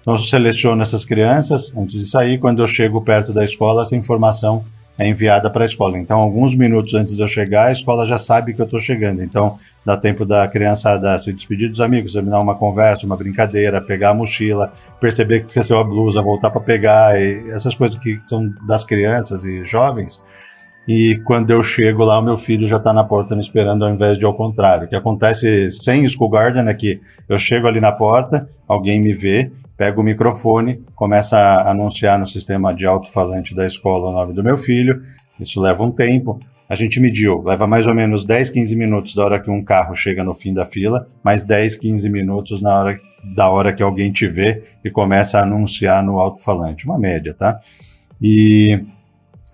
Então 0.00 0.14
eu 0.14 0.18
seleciono 0.18 0.80
essas 0.80 1.04
crianças 1.04 1.70
antes 1.76 1.98
de 1.98 2.06
sair. 2.06 2.38
Quando 2.38 2.62
eu 2.62 2.66
chego 2.66 3.02
perto 3.02 3.30
da 3.30 3.44
escola, 3.44 3.82
essa 3.82 3.94
informação 3.94 4.64
é 4.98 5.08
enviada 5.08 5.50
para 5.50 5.62
a 5.62 5.66
escola. 5.66 5.98
Então, 5.98 6.20
alguns 6.20 6.54
minutos 6.54 6.94
antes 6.94 7.16
de 7.16 7.22
eu 7.22 7.28
chegar, 7.28 7.66
a 7.66 7.72
escola 7.72 8.06
já 8.06 8.18
sabe 8.18 8.54
que 8.54 8.60
eu 8.60 8.64
estou 8.64 8.80
chegando. 8.80 9.22
Então, 9.22 9.58
dá 9.84 9.96
tempo 9.96 10.24
da 10.24 10.48
criançada 10.48 11.18
se 11.18 11.32
despedir 11.32 11.68
dos 11.68 11.80
amigos, 11.80 12.14
terminar 12.14 12.40
uma 12.40 12.54
conversa, 12.54 13.06
uma 13.06 13.16
brincadeira, 13.16 13.80
pegar 13.80 14.10
a 14.10 14.14
mochila, 14.14 14.72
perceber 15.00 15.40
que 15.40 15.46
esqueceu 15.46 15.78
a 15.78 15.84
blusa, 15.84 16.22
voltar 16.22 16.50
para 16.50 16.60
pegar, 16.60 17.20
essas 17.50 17.74
coisas 17.74 17.98
que 17.98 18.18
são 18.26 18.52
das 18.66 18.84
crianças 18.84 19.44
e 19.44 19.64
jovens. 19.64 20.22
E 20.88 21.20
quando 21.24 21.50
eu 21.50 21.62
chego 21.62 22.04
lá, 22.04 22.18
o 22.18 22.22
meu 22.22 22.36
filho 22.36 22.66
já 22.66 22.76
está 22.76 22.92
na 22.92 23.02
porta 23.02 23.34
me 23.34 23.40
esperando, 23.40 23.84
ao 23.84 23.90
invés 23.92 24.18
de 24.18 24.24
ao 24.24 24.34
contrário. 24.34 24.86
O 24.86 24.88
que 24.88 24.94
acontece 24.94 25.70
sem 25.72 26.08
School 26.08 26.30
Garden 26.30 26.68
é 26.68 26.74
que 26.74 27.00
eu 27.28 27.38
chego 27.38 27.66
ali 27.66 27.80
na 27.80 27.90
porta, 27.90 28.48
alguém 28.68 29.00
me 29.00 29.12
vê, 29.12 29.50
pega 29.76 30.00
o 30.00 30.04
microfone, 30.04 30.82
começa 30.94 31.36
a 31.36 31.70
anunciar 31.70 32.18
no 32.18 32.26
sistema 32.26 32.74
de 32.74 32.86
alto-falante 32.86 33.54
da 33.54 33.66
escola 33.66 34.08
o 34.08 34.12
nome 34.12 34.32
do 34.32 34.42
meu 34.42 34.56
filho. 34.56 35.02
Isso 35.38 35.60
leva 35.60 35.84
um 35.84 35.90
tempo. 35.90 36.40
A 36.68 36.74
gente 36.74 36.98
mediu, 36.98 37.42
leva 37.42 37.66
mais 37.66 37.86
ou 37.86 37.94
menos 37.94 38.24
10, 38.24 38.50
15 38.50 38.74
minutos 38.74 39.14
da 39.14 39.24
hora 39.24 39.40
que 39.40 39.50
um 39.50 39.62
carro 39.62 39.94
chega 39.94 40.24
no 40.24 40.34
fim 40.34 40.52
da 40.52 40.66
fila, 40.66 41.06
mais 41.22 41.44
10, 41.44 41.76
15 41.76 42.10
minutos 42.10 42.60
na 42.60 42.76
hora, 42.76 43.00
da 43.36 43.48
hora 43.48 43.72
que 43.72 43.82
alguém 43.82 44.10
te 44.10 44.26
vê 44.26 44.64
e 44.84 44.90
começa 44.90 45.38
a 45.38 45.42
anunciar 45.42 46.02
no 46.02 46.18
alto-falante. 46.18 46.84
Uma 46.84 46.98
média, 46.98 47.32
tá? 47.34 47.60
E, 48.20 48.80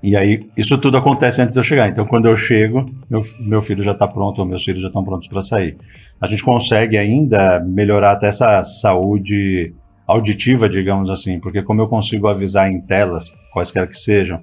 e 0.03 0.17
aí, 0.17 0.49
isso 0.57 0.79
tudo 0.79 0.97
acontece 0.97 1.43
antes 1.43 1.53
de 1.53 1.61
eu 1.61 1.65
chegar. 1.65 1.89
Então, 1.89 2.07
quando 2.07 2.29
eu 2.29 2.37
chego, 2.37 2.87
meu, 3.11 3.21
meu 3.41 3.61
filho 3.61 3.83
já 3.83 3.93
está 3.93 4.09
pronto, 4.09 4.39
ou 4.39 4.47
meus 4.47 4.65
filhos 4.65 4.81
já 4.81 4.89
estão 4.89 5.05
prontos 5.05 5.29
para 5.29 5.43
sair. 5.43 5.77
A 6.19 6.29
gente 6.29 6.43
consegue 6.43 6.97
ainda 6.97 7.61
melhorar 7.61 8.13
até 8.13 8.29
essa 8.29 8.65
saúde 8.65 9.75
auditiva, 10.13 10.69
digamos 10.69 11.11
assim, 11.11 11.39
porque 11.41 11.63
como 11.63 11.81
eu 11.81 11.89
consigo 11.89 12.29
avisar 12.29 12.71
em 12.71 12.81
telas, 12.81 13.33
quaisquer 13.53 13.89
que 13.89 13.99
sejam, 13.99 14.43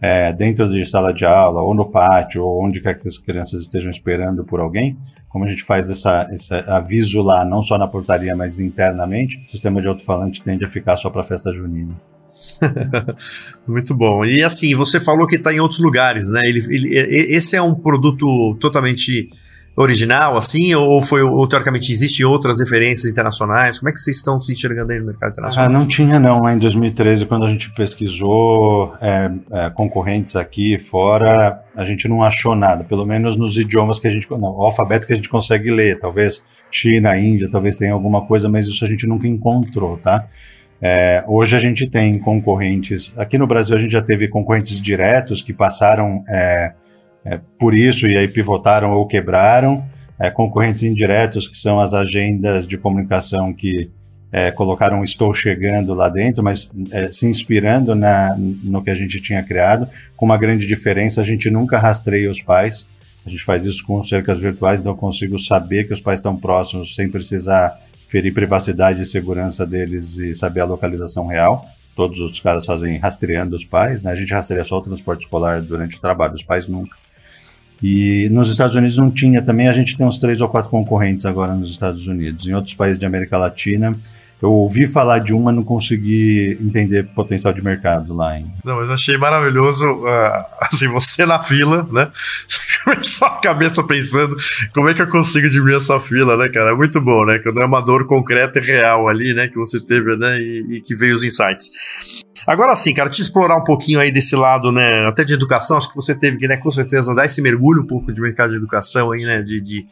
é, 0.00 0.32
dentro 0.32 0.68
de 0.68 0.88
sala 0.88 1.12
de 1.12 1.24
aula, 1.24 1.60
ou 1.60 1.74
no 1.74 1.90
pátio, 1.90 2.44
ou 2.44 2.64
onde 2.64 2.80
quer 2.80 2.98
que 2.98 3.08
as 3.08 3.18
crianças 3.18 3.62
estejam 3.62 3.90
esperando 3.90 4.44
por 4.44 4.60
alguém, 4.60 4.96
como 5.28 5.44
a 5.44 5.48
gente 5.48 5.62
faz 5.62 5.90
essa, 5.90 6.28
esse 6.32 6.54
aviso 6.66 7.20
lá, 7.22 7.44
não 7.44 7.62
só 7.62 7.76
na 7.76 7.86
portaria, 7.86 8.34
mas 8.34 8.58
internamente, 8.60 9.44
o 9.46 9.50
sistema 9.50 9.80
de 9.80 9.88
alto-falante 9.88 10.42
tende 10.42 10.64
a 10.64 10.68
ficar 10.68 10.96
só 10.96 11.10
para 11.10 11.22
festa 11.22 11.52
junina. 11.52 11.94
Muito 13.66 13.94
bom. 13.94 14.24
E 14.24 14.42
assim, 14.42 14.74
você 14.74 15.00
falou 15.00 15.26
que 15.26 15.36
está 15.36 15.52
em 15.52 15.60
outros 15.60 15.80
lugares, 15.80 16.30
né? 16.30 16.40
Ele, 16.44 16.60
ele, 16.68 16.96
esse 17.34 17.56
é 17.56 17.62
um 17.62 17.74
produto 17.74 18.56
totalmente 18.60 19.28
original, 19.78 20.36
assim, 20.36 20.74
ou 20.74 21.00
foi, 21.00 21.22
ou 21.22 21.46
teoricamente 21.46 21.92
existem 21.92 22.26
outras 22.26 22.58
referências 22.58 23.10
internacionais? 23.10 23.78
Como 23.78 23.88
é 23.88 23.92
que 23.92 24.00
vocês 24.00 24.16
estão 24.16 24.40
se 24.40 24.52
enxergando 24.52 24.90
aí 24.90 24.98
no 24.98 25.06
mercado 25.06 25.30
internacional? 25.30 25.70
Ah, 25.70 25.72
não 25.72 25.86
tinha 25.86 26.18
não, 26.18 26.42
lá 26.42 26.52
em 26.52 26.58
2013, 26.58 27.24
quando 27.26 27.46
a 27.46 27.48
gente 27.48 27.70
pesquisou 27.70 28.92
é, 29.00 29.30
é, 29.52 29.70
concorrentes 29.70 30.34
aqui 30.34 30.78
fora, 30.78 31.62
a 31.76 31.84
gente 31.84 32.08
não 32.08 32.24
achou 32.24 32.56
nada, 32.56 32.82
pelo 32.82 33.06
menos 33.06 33.36
nos 33.36 33.56
idiomas 33.56 34.00
que 34.00 34.08
a 34.08 34.10
gente, 34.10 34.28
não, 34.28 34.56
o 34.56 34.64
alfabeto 34.64 35.06
que 35.06 35.12
a 35.12 35.16
gente 35.16 35.28
consegue 35.28 35.70
ler, 35.70 36.00
talvez 36.00 36.44
China, 36.72 37.16
Índia, 37.16 37.48
talvez 37.48 37.76
tenha 37.76 37.92
alguma 37.92 38.26
coisa, 38.26 38.48
mas 38.48 38.66
isso 38.66 38.84
a 38.84 38.88
gente 38.88 39.06
nunca 39.06 39.28
encontrou, 39.28 39.96
tá? 39.96 40.26
É, 40.82 41.24
hoje 41.26 41.56
a 41.56 41.58
gente 41.60 41.86
tem 41.88 42.18
concorrentes, 42.18 43.12
aqui 43.16 43.38
no 43.38 43.46
Brasil 43.46 43.76
a 43.76 43.78
gente 43.78 43.92
já 43.92 44.02
teve 44.02 44.26
concorrentes 44.28 44.80
diretos 44.80 45.40
que 45.40 45.52
passaram 45.52 46.24
é, 47.28 47.38
por 47.58 47.74
isso 47.74 48.06
e 48.06 48.16
aí 48.16 48.26
pivotaram 48.26 48.92
ou 48.92 49.06
quebraram, 49.06 49.84
é, 50.18 50.30
concorrentes 50.30 50.82
indiretos 50.82 51.46
que 51.46 51.56
são 51.56 51.78
as 51.78 51.92
agendas 51.92 52.66
de 52.66 52.78
comunicação 52.78 53.52
que 53.52 53.90
é, 54.32 54.50
colocaram 54.50 55.02
estou 55.04 55.32
chegando 55.32 55.94
lá 55.94 56.08
dentro, 56.08 56.42
mas 56.42 56.70
é, 56.90 57.10
se 57.12 57.26
inspirando 57.26 57.94
na, 57.94 58.34
no 58.36 58.82
que 58.82 58.90
a 58.90 58.94
gente 58.94 59.20
tinha 59.20 59.42
criado, 59.42 59.88
com 60.16 60.26
uma 60.26 60.36
grande 60.36 60.66
diferença, 60.66 61.20
a 61.20 61.24
gente 61.24 61.50
nunca 61.50 61.78
rastreia 61.78 62.30
os 62.30 62.40
pais, 62.40 62.86
a 63.24 63.30
gente 63.30 63.44
faz 63.44 63.64
isso 63.64 63.84
com 63.86 64.02
cercas 64.02 64.38
virtuais, 64.38 64.80
então 64.80 64.92
eu 64.92 64.96
consigo 64.96 65.38
saber 65.38 65.84
que 65.84 65.92
os 65.92 66.00
pais 66.00 66.18
estão 66.18 66.36
próximos 66.36 66.94
sem 66.94 67.08
precisar 67.08 67.78
ferir 68.06 68.32
privacidade 68.32 69.02
e 69.02 69.06
segurança 69.06 69.66
deles 69.66 70.18
e 70.18 70.34
saber 70.34 70.60
a 70.60 70.64
localização 70.64 71.26
real. 71.26 71.66
Todos 71.94 72.20
os 72.20 72.40
caras 72.40 72.64
fazem 72.64 72.96
rastreando 72.96 73.54
os 73.54 73.64
pais, 73.64 74.02
né? 74.02 74.12
A 74.12 74.16
gente 74.16 74.32
rastreia 74.32 74.64
só 74.64 74.78
o 74.78 74.82
transporte 74.82 75.24
escolar 75.24 75.60
durante 75.60 75.96
o 75.96 76.00
trabalho, 76.00 76.34
os 76.34 76.42
pais 76.42 76.66
nunca. 76.66 76.96
E 77.82 78.28
nos 78.30 78.50
Estados 78.50 78.74
Unidos 78.74 78.96
não 78.96 79.10
tinha 79.10 79.40
também, 79.40 79.68
a 79.68 79.72
gente 79.72 79.96
tem 79.96 80.06
uns 80.06 80.18
três 80.18 80.40
ou 80.40 80.48
quatro 80.48 80.70
concorrentes 80.70 81.24
agora 81.24 81.54
nos 81.54 81.70
Estados 81.70 82.06
Unidos. 82.06 82.46
Em 82.46 82.54
outros 82.54 82.74
países 82.74 82.98
de 82.98 83.06
América 83.06 83.38
Latina, 83.38 83.96
eu 84.40 84.52
ouvi 84.52 84.86
falar 84.86 85.18
de 85.18 85.32
uma, 85.32 85.50
não 85.50 85.64
consegui 85.64 86.56
entender 86.60 87.08
potencial 87.08 87.52
de 87.52 87.62
mercado 87.62 88.14
lá. 88.14 88.38
Hein? 88.38 88.46
Não, 88.64 88.76
mas 88.76 88.90
achei 88.90 89.16
maravilhoso, 89.18 89.84
uh, 89.84 90.44
assim, 90.60 90.86
você 90.88 91.26
na 91.26 91.42
fila, 91.42 91.88
né? 91.92 92.08
Só 93.02 93.26
a 93.26 93.40
cabeça 93.40 93.82
pensando 93.82 94.36
como 94.72 94.88
é 94.88 94.94
que 94.94 95.02
eu 95.02 95.08
consigo 95.08 95.50
diminuir 95.50 95.76
essa 95.76 95.98
fila, 95.98 96.36
né, 96.36 96.48
cara? 96.48 96.70
É 96.70 96.74
muito 96.74 97.00
bom, 97.00 97.24
né? 97.24 97.38
Quando 97.40 97.60
é 97.60 97.64
uma 97.64 97.80
dor 97.80 98.06
concreta 98.06 98.60
e 98.60 98.62
real 98.62 99.08
ali, 99.08 99.34
né? 99.34 99.48
Que 99.48 99.56
você 99.56 99.80
teve, 99.80 100.16
né? 100.16 100.38
E, 100.38 100.76
e 100.76 100.80
que 100.80 100.94
veio 100.94 101.16
os 101.16 101.24
insights. 101.24 101.70
Agora 102.48 102.74
sim, 102.74 102.94
cara, 102.94 103.10
te 103.10 103.20
explorar 103.20 103.58
um 103.58 103.62
pouquinho 103.62 104.00
aí 104.00 104.10
desse 104.10 104.34
lado, 104.34 104.72
né? 104.72 105.06
Até 105.06 105.22
de 105.22 105.34
educação, 105.34 105.76
acho 105.76 105.90
que 105.90 105.94
você 105.94 106.14
teve 106.14 106.38
que, 106.38 106.48
né, 106.48 106.56
com 106.56 106.70
certeza, 106.70 107.14
dar 107.14 107.26
esse 107.26 107.42
mergulho 107.42 107.82
um 107.82 107.86
pouco 107.86 108.10
de 108.10 108.22
mercado 108.22 108.52
de 108.52 108.56
educação 108.56 109.12
aí, 109.12 109.22
né? 109.22 109.42
De, 109.42 109.60
de, 109.60 109.86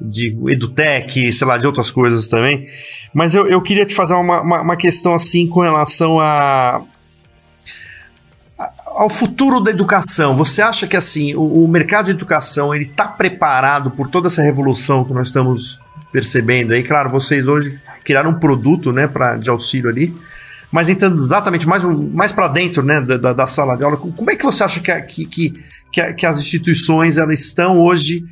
de 0.00 0.36
edutech, 0.48 1.32
sei 1.32 1.46
lá, 1.46 1.56
de 1.56 1.68
outras 1.68 1.92
coisas 1.92 2.26
também. 2.26 2.66
Mas 3.14 3.32
eu, 3.32 3.46
eu 3.46 3.62
queria 3.62 3.86
te 3.86 3.94
fazer 3.94 4.14
uma, 4.14 4.40
uma, 4.40 4.62
uma 4.62 4.76
questão 4.76 5.14
assim 5.14 5.46
com 5.46 5.60
relação 5.60 6.18
a, 6.18 6.82
ao 8.86 9.08
futuro 9.08 9.60
da 9.60 9.70
educação, 9.70 10.36
você 10.36 10.62
acha 10.62 10.88
que 10.88 10.96
assim 10.96 11.36
o, 11.36 11.64
o 11.64 11.68
mercado 11.68 12.06
de 12.06 12.10
educação 12.10 12.74
ele 12.74 12.86
está 12.86 13.06
preparado 13.06 13.92
por 13.92 14.08
toda 14.08 14.26
essa 14.26 14.42
revolução 14.42 15.04
que 15.04 15.14
nós 15.14 15.28
estamos 15.28 15.80
percebendo 16.12 16.72
aí? 16.72 16.82
Claro, 16.82 17.08
vocês 17.08 17.46
hoje 17.46 17.80
criaram 18.02 18.32
um 18.32 18.38
produto, 18.40 18.92
né, 18.92 19.06
para 19.06 19.36
de 19.36 19.48
auxílio 19.48 19.88
ali, 19.88 20.12
mas 20.74 20.88
entrando 20.88 21.20
exatamente 21.20 21.68
mais, 21.68 21.84
mais 21.84 22.32
para 22.32 22.48
dentro, 22.48 22.82
né, 22.82 23.00
da, 23.00 23.32
da, 23.32 23.46
sala 23.46 23.76
de 23.76 23.84
aula, 23.84 23.96
como 23.96 24.28
é 24.28 24.34
que 24.34 24.42
você 24.42 24.64
acha 24.64 24.80
que, 24.80 25.24
que, 25.24 25.50
que, 25.92 26.12
que 26.14 26.26
as 26.26 26.40
instituições 26.40 27.16
elas 27.16 27.38
estão 27.38 27.78
hoje 27.78 28.24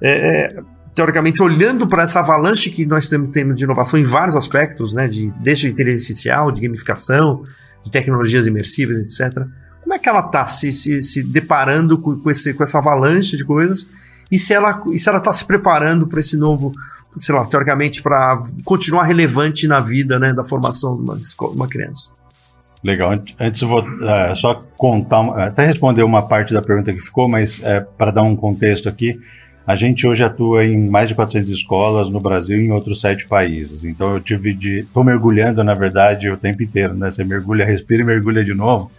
é, 0.00 0.12
é 0.12 0.62
teoricamente, 0.94 1.42
olhando 1.42 1.88
para 1.88 2.04
essa 2.04 2.20
avalanche 2.20 2.70
que 2.70 2.86
nós 2.86 3.08
temos, 3.08 3.30
temos 3.30 3.56
de 3.56 3.64
inovação 3.64 3.98
em 3.98 4.04
vários 4.04 4.36
aspectos, 4.36 4.92
né, 4.92 5.08
de, 5.08 5.28
desde 5.40 5.66
inteligência 5.66 6.12
artificial, 6.12 6.52
de 6.52 6.60
gamificação, 6.60 7.42
de 7.82 7.90
tecnologias 7.90 8.46
imersivas, 8.46 8.98
etc. 8.98 9.44
Como 9.82 9.92
é 9.92 9.98
que 9.98 10.08
ela 10.08 10.20
está 10.20 10.46
se, 10.46 10.70
se, 10.70 11.02
se, 11.02 11.24
deparando 11.24 11.98
com, 11.98 12.16
com, 12.16 12.30
esse, 12.30 12.54
com 12.54 12.62
essa 12.62 12.78
avalanche 12.78 13.36
de 13.36 13.44
coisas 13.44 13.88
e 14.30 14.38
se 14.38 14.52
ela 14.52 14.82
e 14.92 14.98
se 14.98 15.08
ela 15.08 15.18
está 15.18 15.32
se 15.32 15.44
preparando 15.44 16.06
para 16.06 16.20
esse 16.20 16.36
novo, 16.36 16.72
sei 17.16 17.34
lá, 17.34 17.44
teoricamente, 17.46 18.02
para 18.02 18.42
continuar 18.64 19.04
relevante 19.04 19.66
na 19.66 19.80
vida 19.80 20.18
né, 20.18 20.32
da 20.32 20.44
formação 20.44 20.96
de 20.96 21.02
uma, 21.02 21.16
de 21.16 21.34
uma 21.40 21.68
criança? 21.68 22.10
Legal. 22.82 23.20
Antes 23.40 23.62
eu 23.62 23.68
vou 23.68 23.84
é, 24.02 24.34
só 24.34 24.54
contar, 24.76 25.46
até 25.46 25.64
responder 25.64 26.02
uma 26.02 26.22
parte 26.22 26.54
da 26.54 26.62
pergunta 26.62 26.92
que 26.92 27.00
ficou, 27.00 27.28
mas 27.28 27.60
é, 27.64 27.80
para 27.80 28.12
dar 28.12 28.22
um 28.22 28.36
contexto 28.36 28.88
aqui, 28.88 29.18
a 29.66 29.76
gente 29.76 30.06
hoje 30.06 30.24
atua 30.24 30.64
em 30.64 30.88
mais 30.88 31.08
de 31.08 31.14
400 31.14 31.50
escolas 31.50 32.08
no 32.08 32.20
Brasil 32.20 32.58
e 32.58 32.66
em 32.66 32.70
outros 32.70 33.02
sete 33.02 33.26
países. 33.26 33.84
Então 33.84 34.14
eu 34.14 34.20
tive 34.20 34.54
de. 34.54 34.78
Estou 34.78 35.04
mergulhando, 35.04 35.62
na 35.62 35.74
verdade, 35.74 36.30
o 36.30 36.38
tempo 36.38 36.62
inteiro, 36.62 36.94
né? 36.94 37.10
Você 37.10 37.22
mergulha, 37.22 37.66
respira 37.66 38.00
e 38.00 38.04
mergulha 38.04 38.42
de 38.42 38.54
novo 38.54 38.90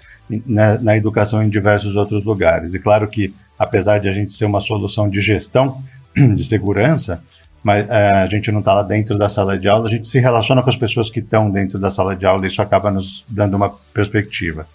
na, 0.45 0.77
na 0.77 0.95
educação 0.95 1.41
em 1.41 1.49
diversos 1.49 1.95
outros 1.95 2.23
lugares. 2.23 2.75
E 2.75 2.79
claro 2.79 3.07
que, 3.07 3.33
apesar 3.59 3.99
de 3.99 4.09
a 4.09 4.11
gente 4.11 4.33
ser 4.33 4.45
uma 4.45 4.61
solução 4.61 5.09
de 5.09 5.21
gestão, 5.21 5.83
de 6.15 6.43
segurança, 6.43 7.21
mas 7.61 7.87
é, 7.89 8.13
a 8.13 8.27
gente 8.27 8.51
não 8.51 8.59
está 8.59 8.73
lá 8.73 8.83
dentro 8.83 9.17
da 9.17 9.27
sala 9.27 9.59
de 9.59 9.67
aula, 9.67 9.87
a 9.87 9.91
gente 9.91 10.07
se 10.07 10.19
relaciona 10.19 10.63
com 10.63 10.69
as 10.69 10.77
pessoas 10.77 11.09
que 11.09 11.19
estão 11.19 11.51
dentro 11.51 11.77
da 11.77 11.91
sala 11.91 12.15
de 12.15 12.25
aula 12.25 12.45
e 12.45 12.47
isso 12.47 12.61
acaba 12.61 12.89
nos 12.89 13.25
dando 13.27 13.55
uma 13.57 13.69
perspectiva 13.93 14.65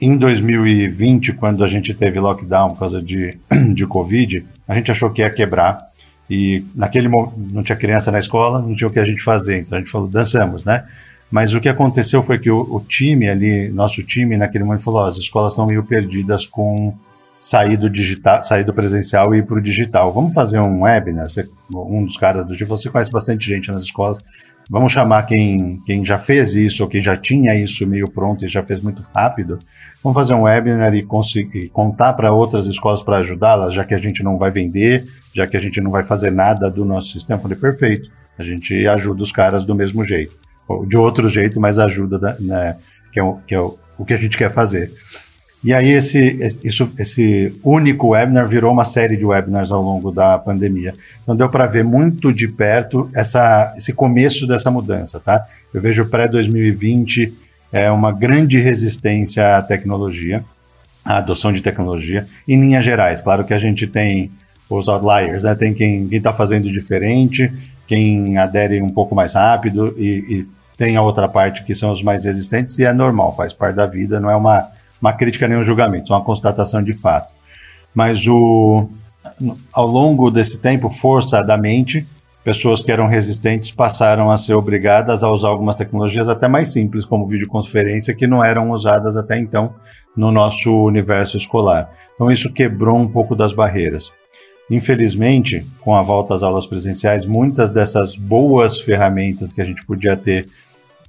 em 0.00 0.16
2020, 0.16 1.34
quando 1.34 1.62
a 1.62 1.68
gente 1.68 1.92
teve 1.92 2.18
lockdown 2.18 2.70
por 2.70 2.78
causa 2.78 3.02
de, 3.02 3.38
de 3.74 3.86
Covid, 3.86 4.46
a 4.66 4.74
gente 4.74 4.90
achou 4.90 5.10
que 5.10 5.20
ia 5.20 5.30
quebrar. 5.30 5.90
E 6.28 6.64
naquele 6.74 7.08
momento 7.08 7.34
não 7.36 7.62
tinha 7.62 7.76
criança 7.76 8.10
na 8.10 8.18
escola, 8.18 8.62
não 8.62 8.74
tinha 8.74 8.88
o 8.88 8.90
que 8.90 9.00
a 9.00 9.04
gente 9.04 9.22
fazer. 9.22 9.58
Então 9.58 9.76
a 9.76 9.80
gente 9.80 9.90
falou, 9.90 10.08
dançamos, 10.08 10.64
né? 10.64 10.84
Mas 11.30 11.54
o 11.54 11.60
que 11.60 11.68
aconteceu 11.68 12.22
foi 12.22 12.38
que 12.38 12.50
o, 12.50 12.60
o 12.60 12.80
time 12.80 13.28
ali, 13.28 13.68
nosso 13.68 14.02
time 14.02 14.36
naquele 14.36 14.64
momento 14.64 14.82
falou, 14.82 15.02
oh, 15.02 15.06
as 15.06 15.16
escolas 15.16 15.52
estão 15.52 15.66
meio 15.66 15.84
perdidas 15.84 16.44
com 16.44 16.94
sair 17.38 17.76
do 17.76 17.88
digital, 17.88 18.42
sair 18.42 18.64
do 18.64 18.74
presencial 18.74 19.34
e 19.34 19.38
ir 19.38 19.46
para 19.46 19.58
o 19.58 19.62
digital. 19.62 20.12
Vamos 20.12 20.34
fazer 20.34 20.58
um 20.58 20.82
webinar? 20.82 21.30
Você, 21.30 21.48
um 21.72 22.04
dos 22.04 22.16
caras 22.16 22.44
do 22.46 22.56
tipo, 22.56 22.68
você 22.68 22.90
conhece 22.90 23.12
bastante 23.12 23.46
gente 23.46 23.70
nas 23.70 23.82
escolas. 23.82 24.18
Vamos 24.68 24.92
chamar 24.92 25.22
quem, 25.22 25.80
quem 25.86 26.04
já 26.04 26.18
fez 26.18 26.54
isso 26.54 26.82
ou 26.82 26.88
quem 26.88 27.02
já 27.02 27.16
tinha 27.16 27.54
isso 27.54 27.86
meio 27.86 28.08
pronto 28.08 28.44
e 28.44 28.48
já 28.48 28.62
fez 28.62 28.80
muito 28.80 29.02
rápido 29.14 29.58
Vamos 30.02 30.16
fazer 30.16 30.32
um 30.32 30.42
webinar 30.42 30.94
e, 30.94 31.02
conseguir, 31.02 31.68
contar 31.68 32.14
para 32.14 32.32
outras 32.32 32.66
escolas 32.66 33.02
para 33.02 33.18
ajudá-las, 33.18 33.74
já 33.74 33.84
que 33.84 33.94
a 33.94 33.98
gente 33.98 34.22
não 34.22 34.38
vai 34.38 34.50
vender, 34.50 35.06
já 35.34 35.46
que 35.46 35.56
a 35.56 35.60
gente 35.60 35.78
não 35.80 35.90
vai 35.90 36.02
fazer 36.02 36.30
nada 36.30 36.70
do 36.70 36.86
nosso 36.86 37.08
sistema. 37.08 37.38
Eu 37.38 37.42
falei, 37.42 37.58
perfeito, 37.58 38.10
a 38.38 38.42
gente 38.42 38.86
ajuda 38.86 39.22
os 39.22 39.30
caras 39.30 39.66
do 39.66 39.74
mesmo 39.74 40.02
jeito. 40.02 40.38
De 40.86 40.96
outro 40.96 41.28
jeito, 41.28 41.60
mas 41.60 41.78
ajuda, 41.78 42.36
né, 42.40 42.76
que 43.12 43.18
é, 43.18 43.22
o, 43.22 43.38
que 43.46 43.54
é 43.54 43.60
o, 43.60 43.78
o 43.98 44.04
que 44.04 44.14
a 44.14 44.16
gente 44.16 44.36
quer 44.36 44.50
fazer. 44.50 44.92
E 45.62 45.74
aí 45.74 45.90
esse, 45.90 46.58
isso, 46.64 46.90
esse 46.98 47.54
único 47.62 48.08
webinar 48.08 48.48
virou 48.48 48.72
uma 48.72 48.84
série 48.84 49.16
de 49.16 49.26
webinars 49.26 49.70
ao 49.70 49.82
longo 49.82 50.10
da 50.10 50.38
pandemia. 50.38 50.94
Então 51.22 51.36
deu 51.36 51.50
para 51.50 51.66
ver 51.66 51.84
muito 51.84 52.32
de 52.32 52.48
perto 52.48 53.10
essa, 53.14 53.74
esse 53.76 53.92
começo 53.92 54.46
dessa 54.46 54.70
mudança, 54.70 55.20
tá? 55.20 55.44
Eu 55.72 55.80
vejo 55.80 56.06
pré-2020 56.06 57.32
é 57.72 57.90
uma 57.90 58.10
grande 58.12 58.58
resistência 58.58 59.56
à 59.56 59.62
tecnologia, 59.62 60.44
à 61.04 61.18
adoção 61.18 61.52
de 61.52 61.62
tecnologia, 61.62 62.26
em 62.48 62.60
linhas 62.60 62.84
gerais. 62.84 63.22
Claro 63.22 63.44
que 63.44 63.54
a 63.54 63.58
gente 63.58 63.86
tem 63.86 64.30
os 64.68 64.88
outliers, 64.88 65.42
né? 65.42 65.54
tem 65.54 65.74
quem 65.74 66.08
está 66.10 66.32
fazendo 66.32 66.70
diferente, 66.70 67.52
quem 67.86 68.38
adere 68.38 68.80
um 68.80 68.90
pouco 68.90 69.14
mais 69.14 69.34
rápido 69.34 69.94
e, 69.98 70.22
e, 70.28 70.46
tem 70.80 70.96
a 70.96 71.02
outra 71.02 71.28
parte 71.28 71.62
que 71.62 71.74
são 71.74 71.92
os 71.92 72.02
mais 72.02 72.24
resistentes 72.24 72.78
e 72.78 72.86
é 72.86 72.92
normal, 72.94 73.34
faz 73.34 73.52
parte 73.52 73.76
da 73.76 73.84
vida, 73.84 74.18
não 74.18 74.30
é 74.30 74.34
uma, 74.34 74.66
uma 74.98 75.12
crítica 75.12 75.46
nem 75.46 75.58
um 75.58 75.62
julgamento, 75.62 76.10
é 76.10 76.16
uma 76.16 76.24
constatação 76.24 76.82
de 76.82 76.94
fato. 76.94 77.30
Mas 77.94 78.26
o, 78.26 78.88
ao 79.74 79.86
longo 79.86 80.30
desse 80.30 80.58
tempo, 80.58 80.88
forçadamente, 80.88 82.06
pessoas 82.42 82.82
que 82.82 82.90
eram 82.90 83.08
resistentes 83.08 83.70
passaram 83.70 84.30
a 84.30 84.38
ser 84.38 84.54
obrigadas 84.54 85.22
a 85.22 85.30
usar 85.30 85.48
algumas 85.48 85.76
tecnologias 85.76 86.30
até 86.30 86.48
mais 86.48 86.72
simples, 86.72 87.04
como 87.04 87.28
videoconferência, 87.28 88.14
que 88.14 88.26
não 88.26 88.42
eram 88.42 88.70
usadas 88.70 89.18
até 89.18 89.38
então 89.38 89.74
no 90.16 90.32
nosso 90.32 90.72
universo 90.72 91.36
escolar. 91.36 91.90
Então 92.14 92.30
isso 92.30 92.50
quebrou 92.50 92.96
um 92.96 93.06
pouco 93.06 93.36
das 93.36 93.52
barreiras. 93.52 94.10
Infelizmente, 94.70 95.66
com 95.82 95.94
a 95.94 96.00
volta 96.00 96.34
às 96.34 96.42
aulas 96.42 96.64
presenciais, 96.64 97.26
muitas 97.26 97.70
dessas 97.70 98.16
boas 98.16 98.80
ferramentas 98.80 99.52
que 99.52 99.60
a 99.60 99.64
gente 99.66 99.84
podia 99.84 100.16
ter 100.16 100.48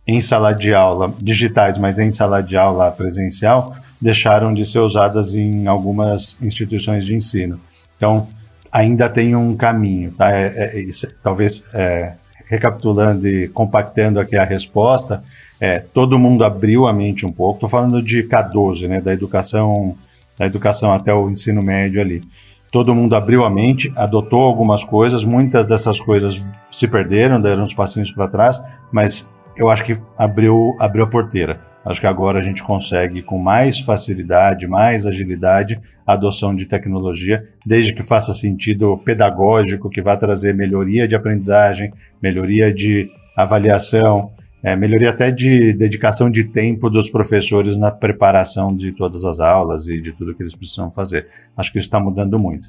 em 0.08 0.20
sala 0.20 0.54
de 0.54 0.74
aula, 0.74 1.14
digitais, 1.22 1.78
mas 1.78 2.00
em 2.00 2.12
sala 2.12 2.42
de 2.42 2.58
aula 2.58 2.92
presencial, 2.92 3.76
deixaram 4.02 4.54
de 4.54 4.66
ser 4.66 4.80
usadas 4.80 5.36
em 5.36 5.68
algumas 5.68 6.38
instituições 6.42 7.06
de 7.06 7.16
ensino. 7.16 7.60
Então, 7.96 8.28
ainda 8.72 9.08
tem 9.08 9.36
um 9.36 9.56
caminho, 9.56 10.12
tá? 10.12 10.32
É, 10.32 10.46
é, 10.46 10.82
é, 10.82 10.92
talvez 11.22 11.64
é, 11.74 12.14
recapitulando 12.48 13.28
e 13.28 13.48
compactando 13.50 14.20
aqui 14.20 14.36
a 14.36 14.44
resposta, 14.44 15.24
é, 15.60 15.80
todo 15.80 16.18
mundo 16.18 16.44
abriu 16.44 16.88
a 16.88 16.94
mente 16.94 17.26
um 17.26 17.32
pouco. 17.32 17.58
Estou 17.58 17.70
falando 17.70 18.02
de 18.02 18.24
K12, 18.24 18.88
né? 18.88 19.00
Da 19.00 19.14
educação, 19.14 19.96
da 20.38 20.48
educação 20.48 20.92
até 20.92 21.14
o 21.14 21.30
ensino 21.30 21.62
médio 21.62 22.02
ali. 22.02 22.24
todo 22.72 22.96
mundo 22.96 23.16
abriu 23.16 23.44
a 23.44 23.50
mente, 23.50 23.92
adotou 23.96 24.42
algumas 24.42 24.84
coisas, 24.84 25.26
muitas 25.26 25.68
dessas 25.68 26.00
coisas 26.00 26.42
se 26.72 26.88
perderam, 26.88 27.40
deram 27.40 27.64
uns 27.64 27.74
passinhos 27.74 28.12
para 28.12 28.30
trás, 28.30 28.62
mas 28.92 29.28
eu 29.56 29.70
acho 29.70 29.84
que 29.86 29.98
abriu, 30.18 30.76
abriu 30.80 31.04
a 31.04 31.08
porteira. 31.08 31.62
Acho 31.84 32.00
que 32.00 32.08
agora 32.08 32.40
a 32.40 32.44
gente 32.44 32.64
consegue, 32.64 33.24
com 33.24 33.40
mais 33.40 33.80
facilidade, 33.80 34.68
mais 34.68 35.06
agilidade, 35.08 35.80
a 36.06 36.14
adoção 36.14 36.56
de 36.56 36.68
tecnologia, 36.68 37.44
desde 37.66 37.94
que 37.94 38.04
faça 38.04 38.34
sentido 38.34 38.98
pedagógico, 39.00 39.90
que 39.90 40.02
vá 40.02 40.16
trazer 40.16 40.54
melhoria 40.54 41.08
de 41.08 41.16
aprendizagem, 41.16 41.92
melhoria 42.22 42.72
de 42.72 43.10
avaliação, 43.36 44.32
é, 44.64 44.76
melhoria 44.76 45.10
até 45.10 45.32
de 45.32 45.74
dedicação 45.74 46.30
de 46.30 46.44
tempo 46.44 46.88
dos 46.88 47.10
professores 47.10 47.76
na 47.78 47.90
preparação 47.90 48.76
de 48.76 48.92
todas 48.92 49.26
as 49.26 49.40
aulas 49.40 49.88
e 49.88 50.00
de 50.00 50.12
tudo 50.12 50.36
que 50.36 50.44
eles 50.44 50.56
precisam 50.56 50.92
fazer. 50.92 51.28
Acho 51.58 51.72
que 51.72 51.80
isso 51.80 51.88
está 51.88 52.00
mudando 52.00 52.38
muito. 52.38 52.68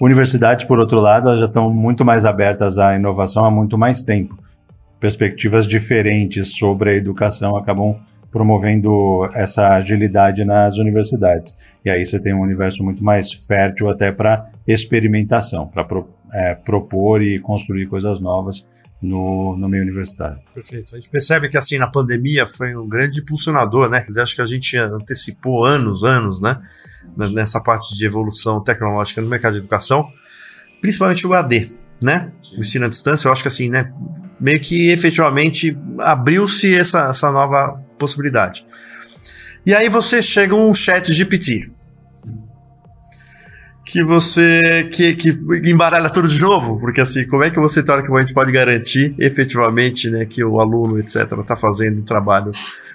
Universidades, 0.00 0.64
por 0.64 0.80
outro 0.80 0.98
lado, 0.98 1.38
já 1.38 1.46
estão 1.46 1.72
muito 1.72 2.04
mais 2.04 2.24
abertas 2.24 2.76
à 2.76 2.96
inovação 2.96 3.44
há 3.44 3.50
muito 3.50 3.78
mais 3.78 4.02
tempo. 4.02 4.36
Perspectivas 5.00 5.66
diferentes 5.66 6.56
sobre 6.56 6.90
a 6.90 6.94
educação 6.94 7.56
acabam 7.56 7.96
promovendo 8.30 9.28
essa 9.34 9.74
agilidade 9.74 10.44
nas 10.44 10.76
universidades. 10.76 11.56
E 11.84 11.90
aí 11.90 12.04
você 12.04 12.20
tem 12.20 12.34
um 12.34 12.40
universo 12.40 12.84
muito 12.84 13.02
mais 13.02 13.32
fértil 13.32 13.88
até 13.88 14.12
para 14.12 14.50
experimentação, 14.66 15.66
para 15.66 15.84
pro, 15.84 16.08
é, 16.32 16.54
propor 16.54 17.22
e 17.22 17.38
construir 17.38 17.86
coisas 17.86 18.20
novas 18.20 18.66
no, 19.00 19.56
no 19.56 19.68
meio 19.68 19.82
universitário. 19.82 20.38
Perfeito. 20.54 20.94
A 20.94 20.98
gente 20.98 21.08
percebe 21.08 21.48
que 21.48 21.56
assim 21.56 21.78
na 21.78 21.86
pandemia 21.86 22.46
foi 22.46 22.76
um 22.76 22.88
grande 22.88 23.20
impulsionador, 23.20 23.88
né? 23.88 24.00
Quer 24.00 24.08
dizer, 24.08 24.22
acho 24.22 24.34
que 24.34 24.42
a 24.42 24.46
gente 24.46 24.76
antecipou 24.76 25.64
anos, 25.64 26.04
anos, 26.04 26.40
né? 26.40 26.60
Nessa 27.16 27.60
parte 27.60 27.96
de 27.96 28.04
evolução 28.04 28.62
tecnológica 28.62 29.20
no 29.20 29.28
mercado 29.28 29.54
de 29.54 29.60
educação, 29.60 30.08
principalmente 30.80 31.26
o 31.26 31.34
AD, 31.34 31.70
né? 32.02 32.32
O 32.56 32.60
ensino 32.60 32.86
à 32.86 32.88
distância, 32.88 33.28
eu 33.28 33.32
acho 33.32 33.42
que 33.42 33.48
assim, 33.48 33.70
né? 33.70 33.92
Meio 34.40 34.60
que 34.60 34.90
efetivamente 34.90 35.76
abriu-se 35.98 36.74
essa, 36.74 37.08
essa 37.10 37.30
nova 37.32 37.80
possibilidade. 37.98 38.64
E 39.66 39.74
aí 39.74 39.88
você 39.88 40.22
chega 40.22 40.54
um 40.54 40.72
chat 40.72 41.12
GPT, 41.12 41.70
que 43.84 44.02
você 44.02 44.88
que, 44.92 45.14
que 45.14 45.30
embaralha 45.64 46.10
tudo 46.10 46.28
de 46.28 46.40
novo, 46.40 46.78
porque 46.78 47.00
assim, 47.00 47.26
como 47.26 47.42
é 47.42 47.50
que 47.50 47.58
você 47.58 47.82
teoricamente 47.82 48.32
pode 48.32 48.52
garantir 48.52 49.14
efetivamente 49.18 50.10
né, 50.10 50.26
que 50.26 50.44
o 50.44 50.60
aluno, 50.60 50.98
etc., 50.98 51.32
está 51.40 51.56
fazendo 51.56 52.00
o 52.00 52.04
trabalho 52.04 52.52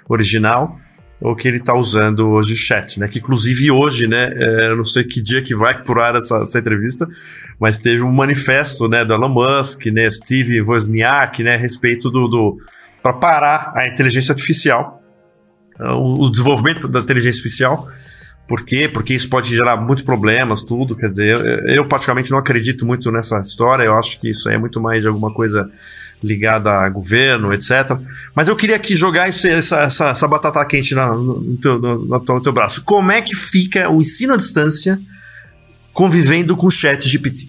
original 0.08 0.78
ou 1.24 1.34
que 1.34 1.48
ele 1.48 1.56
está 1.56 1.72
usando 1.74 2.28
hoje 2.28 2.52
o 2.52 2.56
chat, 2.56 3.00
né? 3.00 3.08
Que 3.08 3.18
inclusive 3.18 3.70
hoje, 3.70 4.06
né? 4.06 4.30
É, 4.36 4.68
eu 4.68 4.76
não 4.76 4.84
sei 4.84 5.04
que 5.04 5.22
dia 5.22 5.40
que 5.40 5.54
vai 5.54 5.82
por 5.82 5.96
essa, 5.98 6.42
essa, 6.42 6.58
entrevista, 6.58 7.08
mas 7.58 7.78
teve 7.78 8.02
um 8.02 8.12
manifesto, 8.12 8.86
né, 8.90 9.06
do 9.06 9.14
Elon 9.14 9.30
Musk, 9.30 9.86
né, 9.86 10.10
Steve 10.10 10.60
Wozniak, 10.60 11.42
né, 11.42 11.54
a 11.54 11.58
respeito 11.58 12.10
do, 12.10 12.28
do 12.28 12.58
para 13.02 13.14
parar 13.14 13.72
a 13.74 13.88
inteligência 13.88 14.32
artificial, 14.32 15.02
o, 15.80 16.26
o 16.26 16.30
desenvolvimento 16.30 16.86
da 16.86 17.00
inteligência 17.00 17.40
artificial 17.40 17.88
por 18.46 18.62
quê? 18.62 18.88
Porque 18.92 19.14
isso 19.14 19.28
pode 19.28 19.48
gerar 19.48 19.76
muitos 19.78 20.04
problemas, 20.04 20.62
tudo. 20.62 20.94
Quer 20.94 21.08
dizer, 21.08 21.40
eu, 21.40 21.76
eu 21.76 21.88
praticamente 21.88 22.30
não 22.30 22.38
acredito 22.38 22.84
muito 22.84 23.10
nessa 23.10 23.38
história. 23.38 23.84
Eu 23.84 23.96
acho 23.96 24.20
que 24.20 24.28
isso 24.28 24.50
é 24.50 24.58
muito 24.58 24.80
mais 24.80 25.06
alguma 25.06 25.32
coisa 25.32 25.68
ligada 26.22 26.70
a 26.70 26.88
governo, 26.88 27.52
etc. 27.52 27.98
Mas 28.34 28.48
eu 28.48 28.56
queria 28.56 28.76
aqui 28.76 28.96
jogar 28.96 29.28
essa, 29.28 29.48
essa, 29.48 30.10
essa 30.10 30.28
batata 30.28 30.64
quente 30.64 30.94
na, 30.94 31.12
no, 31.14 31.56
teu, 31.56 31.78
no, 31.78 31.98
no, 32.06 32.40
teu 32.40 32.52
braço. 32.52 32.82
Como 32.82 33.10
é 33.10 33.20
que 33.20 33.34
fica 33.34 33.90
o 33.90 34.00
ensino 34.00 34.34
à 34.34 34.36
distância 34.36 34.98
convivendo 35.92 36.56
com 36.56 36.66
o 36.66 36.70
chat 36.70 37.06
GPT? 37.06 37.48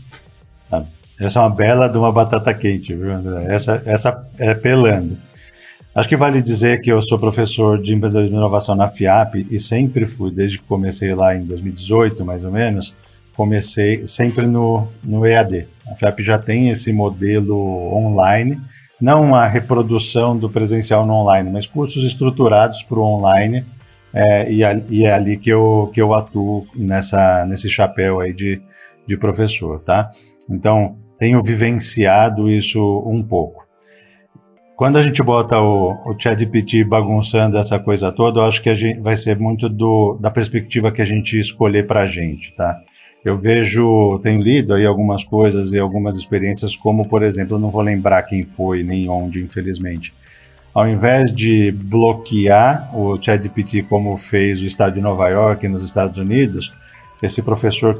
Ah, 0.72 0.84
essa 1.19 1.39
é 1.39 1.41
uma 1.41 1.50
bela 1.50 1.88
de 1.88 1.98
uma 1.98 2.12
batata 2.12 2.53
quente, 2.53 2.93
viu, 2.93 3.13
André? 3.13 3.45
Essa, 3.48 3.81
essa 3.86 4.25
é 4.38 4.53
pelando. 4.53 5.17
Acho 5.95 6.10
que 6.10 6.17
vale 6.17 6.41
dizer 6.41 6.81
que 6.81 6.91
eu 6.91 7.01
sou 7.01 7.17
professor 7.17 7.81
de 7.81 7.93
empreendedorismo 7.93 8.36
e 8.36 8.39
inovação 8.39 8.75
na 8.75 8.89
FIAP 8.89 9.48
e 9.50 9.57
sempre 9.62 10.05
fui, 10.05 10.29
desde 10.29 10.57
que 10.57 10.65
comecei 10.65 11.15
lá 11.15 11.34
em 11.34 11.45
2018, 11.45 12.25
mais 12.25 12.43
ou 12.43 12.51
menos, 12.51 12.93
comecei 13.34 14.05
sempre 14.05 14.45
no, 14.45 14.89
no 15.01 15.25
EAD. 15.25 15.65
A 15.92 15.96
FIAP 15.96 16.20
já 16.22 16.38
tem 16.38 16.70
esse 16.70 16.92
modelo 16.92 17.58
online, 17.94 18.60
não 19.00 19.36
a 19.36 19.46
reprodução 19.46 20.38
do 20.38 20.50
presencial 20.50 21.06
no 21.06 21.13
online, 21.13 21.51
mas 21.51 21.68
cursos 21.68 22.03
estruturados 22.03 22.81
para 22.83 23.00
o 23.00 23.03
online, 23.03 23.66
é, 24.14 24.50
e, 24.50 24.62
e, 24.90 25.05
é 25.05 25.14
ali 25.14 25.38
que 25.38 25.50
eu, 25.50 25.92
que 25.94 26.01
eu 26.01 26.14
atuo 26.14 26.66
nessa, 26.74 27.46
nesse 27.46 27.70
chapéu 27.70 28.22
aí 28.22 28.33
de, 28.33 28.62
de 29.05 29.18
professor, 29.18 29.81
tá? 29.81 30.09
Então, 30.50 30.96
tenho 31.18 31.44
vivenciado 31.44 32.50
isso 32.50 32.79
um 33.05 33.22
pouco. 33.22 33.66
Quando 34.75 34.98
a 34.98 35.01
gente 35.01 35.22
bota 35.24 35.59
o, 35.59 35.94
o 36.05 36.16
ChatGPT 36.20 36.83
bagunçando 36.83 37.57
essa 37.57 37.79
coisa 37.79 38.12
toda, 38.12 38.40
eu 38.40 38.46
acho 38.46 38.62
que 38.62 38.70
a 38.70 38.75
gente 38.75 39.00
vai 39.00 39.16
ser 39.16 39.38
muito 39.38 39.70
do, 39.70 40.18
da 40.20 40.29
perspectiva 40.29 40.92
que 40.92 41.01
a 41.01 41.05
gente 41.05 41.40
escolher 41.40 41.88
para 41.88 42.03
a 42.03 42.07
gente, 42.07 42.53
tá? 42.55 42.77
Eu 43.25 43.35
vejo, 43.35 44.20
tenho 44.22 44.40
lido 44.40 44.75
aí 44.75 44.85
algumas 44.85 45.24
coisas 45.24 45.74
e 45.74 45.79
algumas 45.79 46.16
experiências, 46.16 46.75
como, 46.75 47.09
por 47.09 47.24
exemplo, 47.24 47.55
eu 47.55 47.59
não 47.59 47.72
vou 47.72 47.81
lembrar 47.81 48.22
quem 48.22 48.46
foi 48.46 48.83
nem 48.83 49.09
onde, 49.09 49.42
infelizmente. 49.42 50.14
Ao 50.72 50.88
invés 50.88 51.33
de 51.33 51.72
bloquear 51.72 52.96
o 52.96 53.20
ChatGPT 53.20 53.81
como 53.81 54.16
fez 54.16 54.61
o 54.61 54.66
estado 54.66 54.94
de 54.94 55.01
Nova 55.01 55.27
York 55.29 55.68
nos 55.68 55.81
Estados 55.81 56.20
Unidos, 56.20 56.72
esse 57.24 57.42
professor 57.42 58.00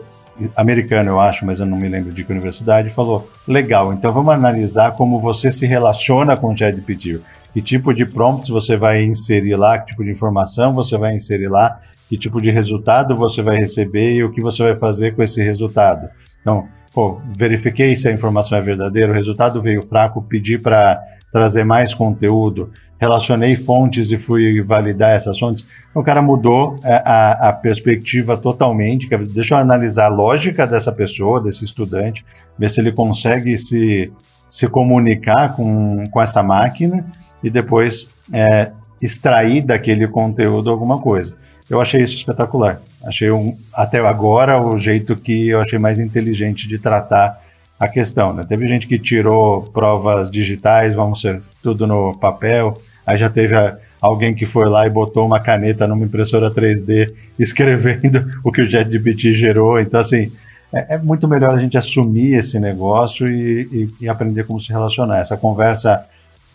americano, 0.56 1.10
eu 1.10 1.20
acho, 1.20 1.44
mas 1.44 1.60
eu 1.60 1.66
não 1.66 1.78
me 1.78 1.90
lembro 1.90 2.14
de 2.14 2.24
que 2.24 2.32
universidade, 2.32 2.92
falou: 2.92 3.28
legal, 3.48 3.94
então 3.94 4.14
vamos 4.14 4.32
analisar 4.32 4.92
como 4.92 5.20
você 5.20 5.50
se 5.50 5.66
relaciona 5.66 6.38
com 6.38 6.54
o 6.54 6.58
ChatGPT. 6.58 7.20
Que 7.52 7.62
tipo 7.64 7.94
de 7.94 8.06
prompts 8.06 8.50
você 8.50 8.78
vai 8.78 9.04
inserir 9.04 9.56
lá, 9.56 9.80
que 9.80 9.88
tipo 9.88 10.04
de 10.04 10.12
informação 10.12 10.74
você 10.74 10.98
vai 10.98 11.16
inserir 11.16 11.48
lá, 11.48 11.80
que 12.10 12.18
tipo 12.18 12.42
de 12.42 12.52
resultado 12.52 13.16
você 13.16 13.42
vai 13.42 13.58
receber 13.58 14.16
e 14.16 14.24
o 14.24 14.32
que 14.32 14.42
você 14.42 14.64
vai 14.64 14.76
fazer 14.76 15.16
com 15.16 15.24
esse 15.24 15.44
resultado. 15.44 16.08
Então, 16.42 16.68
pô, 16.94 17.20
verifiquei 17.36 17.96
se 17.96 18.08
a 18.08 18.12
informação 18.12 18.58
é 18.58 18.62
verdadeira, 18.62 19.12
o 19.12 19.16
resultado 19.16 19.62
veio 19.62 19.82
fraco, 19.82 20.22
pedi 20.22 20.58
para 20.58 21.02
trazer 21.32 21.64
mais 21.64 21.94
conteúdo, 21.94 22.72
relacionei 22.98 23.56
fontes 23.56 24.12
e 24.12 24.18
fui 24.18 24.62
validar 24.62 25.12
essas 25.12 25.38
fontes. 25.38 25.66
Então, 25.90 26.02
o 26.02 26.06
cara 26.06 26.22
mudou 26.22 26.76
é, 26.84 27.02
a, 27.06 27.50
a 27.50 27.54
perspectiva 27.54 28.38
totalmente. 28.38 29.10
Deixa 29.34 29.56
eu 29.56 29.58
analisar 29.58 30.06
a 30.06 30.16
lógica 30.16 30.66
dessa 30.66 30.92
pessoa, 30.92 31.42
desse 31.42 31.66
estudante, 31.66 32.26
ver 32.58 32.70
se 32.70 32.80
ele 32.80 32.92
consegue 32.92 33.58
se, 33.58 34.12
se 34.50 34.68
comunicar 34.70 35.56
com, 35.56 36.08
com 36.10 36.22
essa 36.22 36.42
máquina 36.42 37.06
e 37.44 37.50
depois 37.50 38.08
é, 38.32 38.72
extrair 39.02 39.62
daquele 39.62 40.08
conteúdo 40.08 40.70
alguma 40.70 41.00
coisa. 41.00 41.36
Eu 41.70 41.82
achei 41.82 42.02
isso 42.02 42.16
espetacular. 42.16 42.80
Achei 43.04 43.32
um, 43.32 43.58
até 43.74 44.00
agora 44.00 44.62
o 44.62 44.78
jeito 44.78 45.16
que 45.16 45.50
eu 45.50 45.60
achei 45.62 45.80
mais 45.80 46.00
inteligente 46.00 46.68
de 46.68 46.78
tratar 46.78 47.42
a 47.80 47.88
questão. 47.88 48.34
Né? 48.34 48.46
Teve 48.48 48.68
gente 48.68 48.88
que 48.88 49.00
tirou 49.00 49.64
provas 49.64 50.30
digitais, 50.30 50.94
vamos 50.94 51.22
ser 51.22 51.42
tudo 51.62 51.88
no 51.88 52.16
papel. 52.18 52.80
Aí 53.06 53.18
já 53.18 53.30
teve 53.30 53.56
a, 53.56 53.78
alguém 54.00 54.34
que 54.34 54.46
foi 54.46 54.70
lá 54.70 54.86
e 54.86 54.90
botou 54.90 55.26
uma 55.26 55.40
caneta 55.40 55.88
numa 55.88 56.06
impressora 56.06 56.52
3D 56.52 57.14
escrevendo 57.38 58.40
o 58.44 58.52
que 58.52 58.62
o 58.62 58.68
JetGPT 58.68 59.34
gerou. 59.34 59.80
Então, 59.80 60.00
assim, 60.00 60.32
é, 60.74 60.96
é, 60.96 60.98
muito 60.98 61.28
melhor 61.28 61.56
a 61.56 61.60
gente 61.60 61.78
assumir 61.78 62.36
esse 62.36 62.60
negócio 62.60 63.28
e, 63.28 63.62
e, 63.72 64.06
e 64.06 64.10
aprender 64.10 64.44
como 64.46 64.60
se 64.60 64.72
relacionar. 64.72 65.20
Essa 65.20 65.38
conversa 65.38 66.06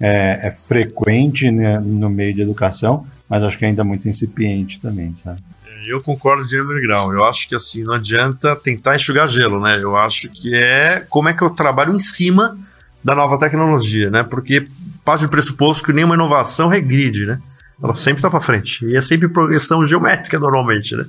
é, 0.01 0.41
é 0.43 0.51
frequente 0.51 1.51
né, 1.51 1.79
no 1.79 2.09
meio 2.09 2.35
de 2.35 2.43
educação, 2.43 3.05
mas 3.31 3.45
acho 3.45 3.57
que 3.57 3.65
ainda 3.65 3.85
muito 3.85 4.09
incipiente 4.09 4.81
também, 4.81 5.15
sabe? 5.15 5.41
Eu 5.87 6.03
concordo 6.03 6.45
de 6.45 6.61
grau. 6.83 7.13
Eu 7.13 7.25
acho 7.25 7.49
que 7.49 7.55
assim, 7.55 7.85
não 7.85 7.95
adianta 7.95 8.57
tentar 8.57 8.97
enxugar 8.97 9.29
gelo, 9.29 9.61
né? 9.61 9.79
Eu 9.81 9.95
acho 9.97 10.29
que 10.29 10.53
é 10.53 11.07
como 11.09 11.29
é 11.29 11.33
que 11.33 11.41
eu 11.41 11.51
trabalho 11.51 11.95
em 11.95 12.01
cima 12.01 12.59
da 13.05 13.15
nova 13.15 13.39
tecnologia, 13.39 14.11
né? 14.11 14.25
Porque 14.25 14.67
parte 15.05 15.23
do 15.23 15.29
pressuposto 15.29 15.85
que 15.85 15.93
nenhuma 15.93 16.17
inovação 16.17 16.69
regride, 16.69 17.25
né? 17.25 17.41
Ela 17.81 17.95
sempre 17.95 18.19
está 18.19 18.29
para 18.29 18.41
frente. 18.41 18.85
E 18.85 18.97
é 18.97 19.01
sempre 19.01 19.29
progressão 19.29 19.87
geométrica 19.87 20.37
normalmente, 20.37 20.97
né? 20.97 21.05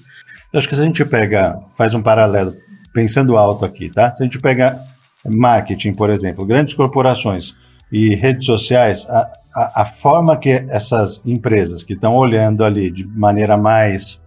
Eu 0.53 0.60
acho 0.60 0.69
que 0.69 0.75
se 0.75 0.81
a 0.81 0.86
gente 0.86 1.03
pega, 1.03 1.57
faz 1.75 1.95
um 1.95 2.03
paralelo, 2.03 2.55
pensando 2.93 3.36
alto 3.36 3.65
aqui, 3.65 3.89
tá? 3.89 4.13
Se 4.13 4.21
a 4.21 4.25
gente 4.25 4.39
pega 4.39 4.79
marketing, 5.25 5.93
por 5.93 6.12
exemplo, 6.12 6.45
grandes 6.45 6.75
corporações 6.75 7.55
e 7.91 8.15
redes 8.15 8.45
sociais, 8.45 9.06
a, 9.10 9.30
a, 9.56 9.82
a 9.82 9.86
forma 9.86 10.38
que 10.38 10.65
essas 10.69 11.21
empresas 11.25 11.84
que 11.84 11.93
estão 11.93 12.15
olhando 12.15 12.63
ali 12.63 12.89
de 12.89 13.06
maneira 13.06 13.58
mais, 13.58 14.21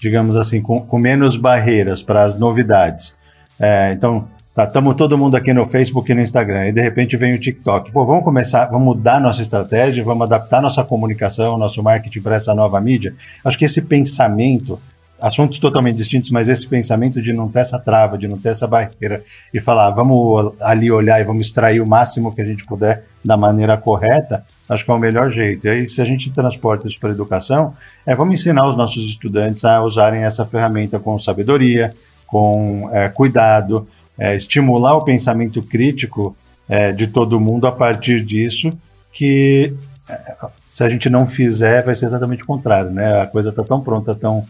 digamos 0.00 0.36
assim, 0.36 0.60
com, 0.60 0.80
com 0.80 0.98
menos 0.98 1.36
barreiras 1.36 2.02
para 2.02 2.22
as 2.22 2.38
novidades. 2.38 3.14
É, 3.60 3.92
então, 3.92 4.28
tá, 4.54 4.64
estamos 4.64 4.96
todo 4.96 5.16
mundo 5.16 5.36
aqui 5.36 5.52
no 5.52 5.68
Facebook 5.68 6.10
e 6.10 6.14
no 6.14 6.20
Instagram, 6.20 6.68
e 6.68 6.72
de 6.72 6.82
repente 6.82 7.16
vem 7.16 7.34
o 7.34 7.40
TikTok. 7.40 7.92
Pô, 7.92 8.04
vamos 8.04 8.24
começar, 8.24 8.66
vamos 8.66 8.96
mudar 8.96 9.20
nossa 9.20 9.40
estratégia, 9.40 10.02
vamos 10.04 10.24
adaptar 10.24 10.60
nossa 10.60 10.82
comunicação, 10.82 11.56
nosso 11.56 11.82
marketing 11.82 12.20
para 12.20 12.36
essa 12.36 12.54
nova 12.54 12.80
mídia. 12.80 13.14
Acho 13.44 13.58
que 13.58 13.64
esse 13.64 13.82
pensamento 13.82 14.80
assuntos 15.20 15.58
totalmente 15.58 15.96
distintos, 15.96 16.30
mas 16.30 16.48
esse 16.48 16.66
pensamento 16.66 17.22
de 17.22 17.32
não 17.32 17.48
ter 17.48 17.60
essa 17.60 17.78
trava, 17.78 18.18
de 18.18 18.28
não 18.28 18.38
ter 18.38 18.50
essa 18.50 18.66
barreira 18.66 19.22
e 19.52 19.60
falar, 19.60 19.90
vamos 19.90 20.54
ali 20.60 20.90
olhar 20.90 21.20
e 21.20 21.24
vamos 21.24 21.46
extrair 21.46 21.80
o 21.80 21.86
máximo 21.86 22.34
que 22.34 22.42
a 22.42 22.44
gente 22.44 22.64
puder 22.64 23.04
da 23.24 23.36
maneira 23.36 23.76
correta, 23.76 24.44
acho 24.68 24.84
que 24.84 24.90
é 24.90 24.94
o 24.94 24.98
melhor 24.98 25.30
jeito. 25.30 25.66
E 25.66 25.70
aí, 25.70 25.86
se 25.86 26.02
a 26.02 26.04
gente 26.04 26.30
transporta 26.30 26.86
isso 26.86 26.98
para 27.00 27.10
a 27.10 27.12
educação, 27.12 27.72
é 28.04 28.14
vamos 28.14 28.40
ensinar 28.40 28.68
os 28.68 28.76
nossos 28.76 29.04
estudantes 29.04 29.64
a 29.64 29.82
usarem 29.82 30.22
essa 30.22 30.44
ferramenta 30.44 30.98
com 30.98 31.18
sabedoria, 31.18 31.94
com 32.26 32.90
é, 32.92 33.08
cuidado, 33.08 33.86
é, 34.18 34.34
estimular 34.34 34.96
o 34.96 35.04
pensamento 35.04 35.62
crítico 35.62 36.36
é, 36.68 36.92
de 36.92 37.06
todo 37.06 37.40
mundo 37.40 37.66
a 37.66 37.72
partir 37.72 38.24
disso, 38.24 38.76
que 39.12 39.72
é, 40.08 40.34
se 40.68 40.84
a 40.84 40.88
gente 40.88 41.08
não 41.08 41.26
fizer, 41.26 41.84
vai 41.84 41.94
ser 41.94 42.06
exatamente 42.06 42.42
o 42.42 42.46
contrário, 42.46 42.90
né? 42.90 43.22
A 43.22 43.26
coisa 43.26 43.50
está 43.50 43.62
tão 43.62 43.80
pronta, 43.80 44.14
tão 44.14 44.46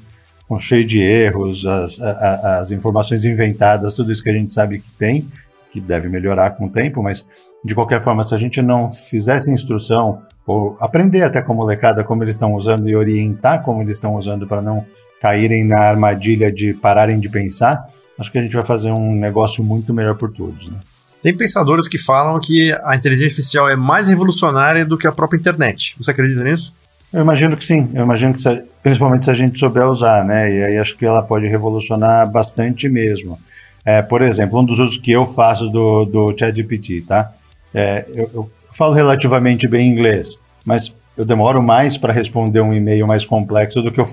com 0.49 0.59
cheio 0.59 0.87
de 0.87 1.01
erros, 1.01 1.65
as, 1.65 2.01
as 2.01 2.71
informações 2.71 3.25
inventadas, 3.25 3.95
tudo 3.95 4.13
isso 4.13 4.23
que 4.23 4.31
a 4.31 4.33
gente 4.33 4.53
sabe 4.53 4.79
que 4.79 4.91
tem, 4.99 5.29
que 5.73 5.81
deve 5.81 6.09
melhorar 6.09 6.51
com 6.51 6.67
o 6.67 6.71
tempo, 6.71 7.03
mas 7.03 7.27
de 7.65 7.75
qualquer 7.75 8.01
forma, 8.01 8.25
se 8.25 8.35
a 8.35 8.39
gente 8.39 8.63
não 8.63 8.91
fizesse 8.93 9.51
instrução 9.51 10.23
ou 10.47 10.77
aprender 10.81 11.23
até 11.23 11.43
com 11.43 11.53
a 11.53 11.57
molecada 11.57 12.05
como 12.05 12.23
eles 12.23 12.37
estão 12.37 12.55
usando 12.55 12.89
e 12.89 12.95
orientar 12.95 13.63
como 13.63 13.83
eles 13.83 13.97
estão 13.97 14.15
usando 14.15 14.47
para 14.47 14.63
não 14.63 14.87
caírem 15.21 15.65
na 15.65 15.81
armadilha 15.81 16.53
de 16.53 16.73
pararem 16.73 17.19
de 17.19 17.29
pensar, 17.29 17.85
acho 18.19 18.31
que 18.31 18.39
a 18.39 18.43
gente 18.43 18.55
vai 18.55 18.65
fazer 18.65 18.93
um 18.93 19.15
negócio 19.15 19.65
muito 19.65 19.93
melhor 19.93 20.17
por 20.17 20.33
todos. 20.33 20.71
Né? 20.71 20.79
Tem 21.21 21.37
pensadores 21.37 21.89
que 21.89 21.99
falam 21.99 22.39
que 22.39 22.73
a 22.85 22.95
inteligência 22.95 23.33
artificial 23.33 23.69
é 23.69 23.75
mais 23.75 24.07
revolucionária 24.07 24.87
do 24.87 24.97
que 24.97 25.09
a 25.09 25.13
própria 25.13 25.37
internet. 25.37 25.97
Você 25.99 26.13
acredita 26.13 26.45
nisso? 26.45 26.73
Eu 27.13 27.23
imagino 27.23 27.57
que 27.57 27.65
sim. 27.65 27.89
Eu 27.95 28.03
imagino 28.03 28.35
que, 28.35 28.41
se, 28.41 28.63
principalmente 28.83 29.25
se 29.25 29.31
a 29.31 29.35
gente 29.35 29.59
souber 29.59 29.87
usar, 29.89 30.25
né? 30.25 30.53
E 30.53 30.65
aí 30.65 30.79
acho 30.79 30.97
que 30.97 31.07
ela 31.07 31.23
pode 31.23 31.47
revolucionar 31.47 32.31
bastante 32.31 32.89
mesmo. 32.89 33.39
É, 33.85 34.03
por 34.03 34.21
exemplo, 34.23 34.61
um 34.61 34.65
dos 34.65 34.79
usos 34.79 34.99
que 34.99 35.13
eu 35.13 35.25
faço 35.25 35.69
do, 35.69 36.05
do 36.05 36.35
ChatGPT, 36.37 37.03
tá? 37.03 37.33
É, 37.73 38.05
eu, 38.13 38.31
eu, 38.35 38.51
falo 38.73 38.93
relativamente 38.93 39.67
bem 39.67 39.89
inglês, 39.89 40.41
mas 40.65 40.95
eu 41.17 41.25
demoro 41.25 41.63
mais 41.63 41.97
para 41.97 42.13
responder 42.13 42.61
um 42.61 42.75
e-mail 42.75 43.07
mais 43.07 43.25
complexo 43.25 43.81
do 43.81 43.91
que 43.91 44.01
eu 44.01 44.05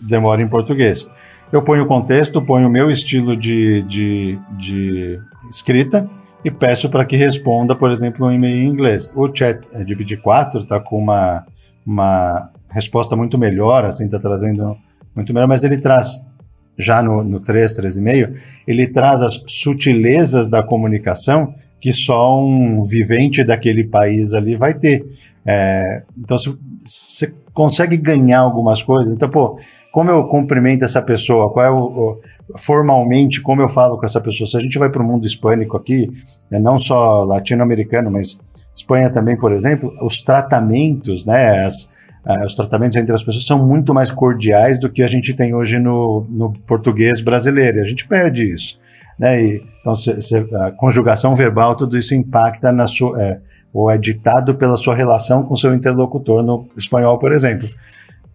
demoro 0.00 0.40
em 0.40 0.46
português. 0.46 1.10
Eu 1.50 1.62
ponho 1.62 1.84
o 1.84 1.86
contexto, 1.86 2.40
ponho 2.40 2.68
o 2.68 2.70
meu 2.70 2.90
estilo 2.90 3.36
de, 3.36 3.82
de, 3.82 4.38
de 4.58 5.20
escrita 5.50 6.08
e 6.44 6.50
peço 6.50 6.88
para 6.88 7.04
que 7.04 7.16
responda, 7.16 7.74
por 7.74 7.90
exemplo, 7.90 8.26
um 8.26 8.32
e-mail 8.32 8.56
em 8.56 8.68
inglês. 8.68 9.12
O 9.16 9.28
ChatGPT 9.34 10.18
4 10.18 10.60
está 10.60 10.78
com 10.78 10.98
uma 10.98 11.44
uma 11.86 12.50
resposta 12.68 13.14
muito 13.16 13.38
melhor, 13.38 13.84
assim, 13.84 14.06
está 14.06 14.18
trazendo 14.18 14.76
muito 15.14 15.32
melhor, 15.32 15.46
mas 15.46 15.64
ele 15.64 15.78
traz, 15.78 16.24
já 16.78 17.02
no, 17.02 17.22
no 17.22 17.40
3, 17.40 17.78
3,5, 17.78 18.34
ele 18.66 18.86
traz 18.88 19.22
as 19.22 19.42
sutilezas 19.46 20.48
da 20.48 20.62
comunicação 20.62 21.54
que 21.80 21.92
só 21.92 22.40
um 22.40 22.82
vivente 22.82 23.42
daquele 23.42 23.84
país 23.84 24.32
ali 24.32 24.56
vai 24.56 24.72
ter. 24.72 25.04
É, 25.44 26.02
então, 26.16 26.36
você 26.84 27.34
consegue 27.52 27.96
ganhar 27.96 28.40
algumas 28.40 28.82
coisas. 28.82 29.12
Então, 29.12 29.28
pô, 29.28 29.58
como 29.92 30.10
eu 30.10 30.24
cumprimento 30.28 30.84
essa 30.84 31.02
pessoa? 31.02 31.52
Qual 31.52 31.64
é 31.64 31.70
o, 31.70 31.76
o 31.76 32.20
formalmente 32.56 33.40
como 33.40 33.60
eu 33.60 33.68
falo 33.68 33.98
com 33.98 34.06
essa 34.06 34.20
pessoa? 34.20 34.48
Se 34.48 34.56
a 34.56 34.60
gente 34.60 34.78
vai 34.78 34.90
para 34.90 35.02
o 35.02 35.06
mundo 35.06 35.26
hispânico 35.26 35.76
aqui, 35.76 36.10
é 36.50 36.58
não 36.58 36.78
só 36.78 37.24
latino-americano, 37.24 38.10
mas 38.10 38.40
Espanha 38.76 39.10
também, 39.10 39.36
por 39.36 39.52
exemplo, 39.52 39.92
os 40.00 40.22
tratamentos, 40.22 41.24
né, 41.26 41.64
as, 41.64 41.84
uh, 42.26 42.44
os 42.46 42.54
tratamentos 42.54 42.96
entre 42.96 43.14
as 43.14 43.22
pessoas 43.22 43.46
são 43.46 43.64
muito 43.66 43.92
mais 43.92 44.10
cordiais 44.10 44.78
do 44.80 44.90
que 44.90 45.02
a 45.02 45.06
gente 45.06 45.34
tem 45.34 45.54
hoje 45.54 45.78
no, 45.78 46.26
no 46.30 46.52
português 46.66 47.20
brasileiro. 47.20 47.80
A 47.80 47.84
gente 47.84 48.06
perde 48.08 48.52
isso. 48.52 48.80
Né? 49.18 49.42
E, 49.42 49.62
então, 49.80 49.92
a 50.62 50.70
conjugação 50.72 51.34
verbal, 51.34 51.76
tudo 51.76 51.98
isso 51.98 52.14
impacta 52.14 52.72
na 52.72 52.86
sua. 52.86 53.20
É, 53.22 53.38
ou 53.72 53.90
é 53.90 53.96
ditado 53.96 54.54
pela 54.54 54.76
sua 54.76 54.94
relação 54.94 55.44
com 55.44 55.56
seu 55.56 55.72
interlocutor 55.72 56.42
no 56.42 56.68
espanhol, 56.76 57.18
por 57.18 57.32
exemplo. 57.32 57.66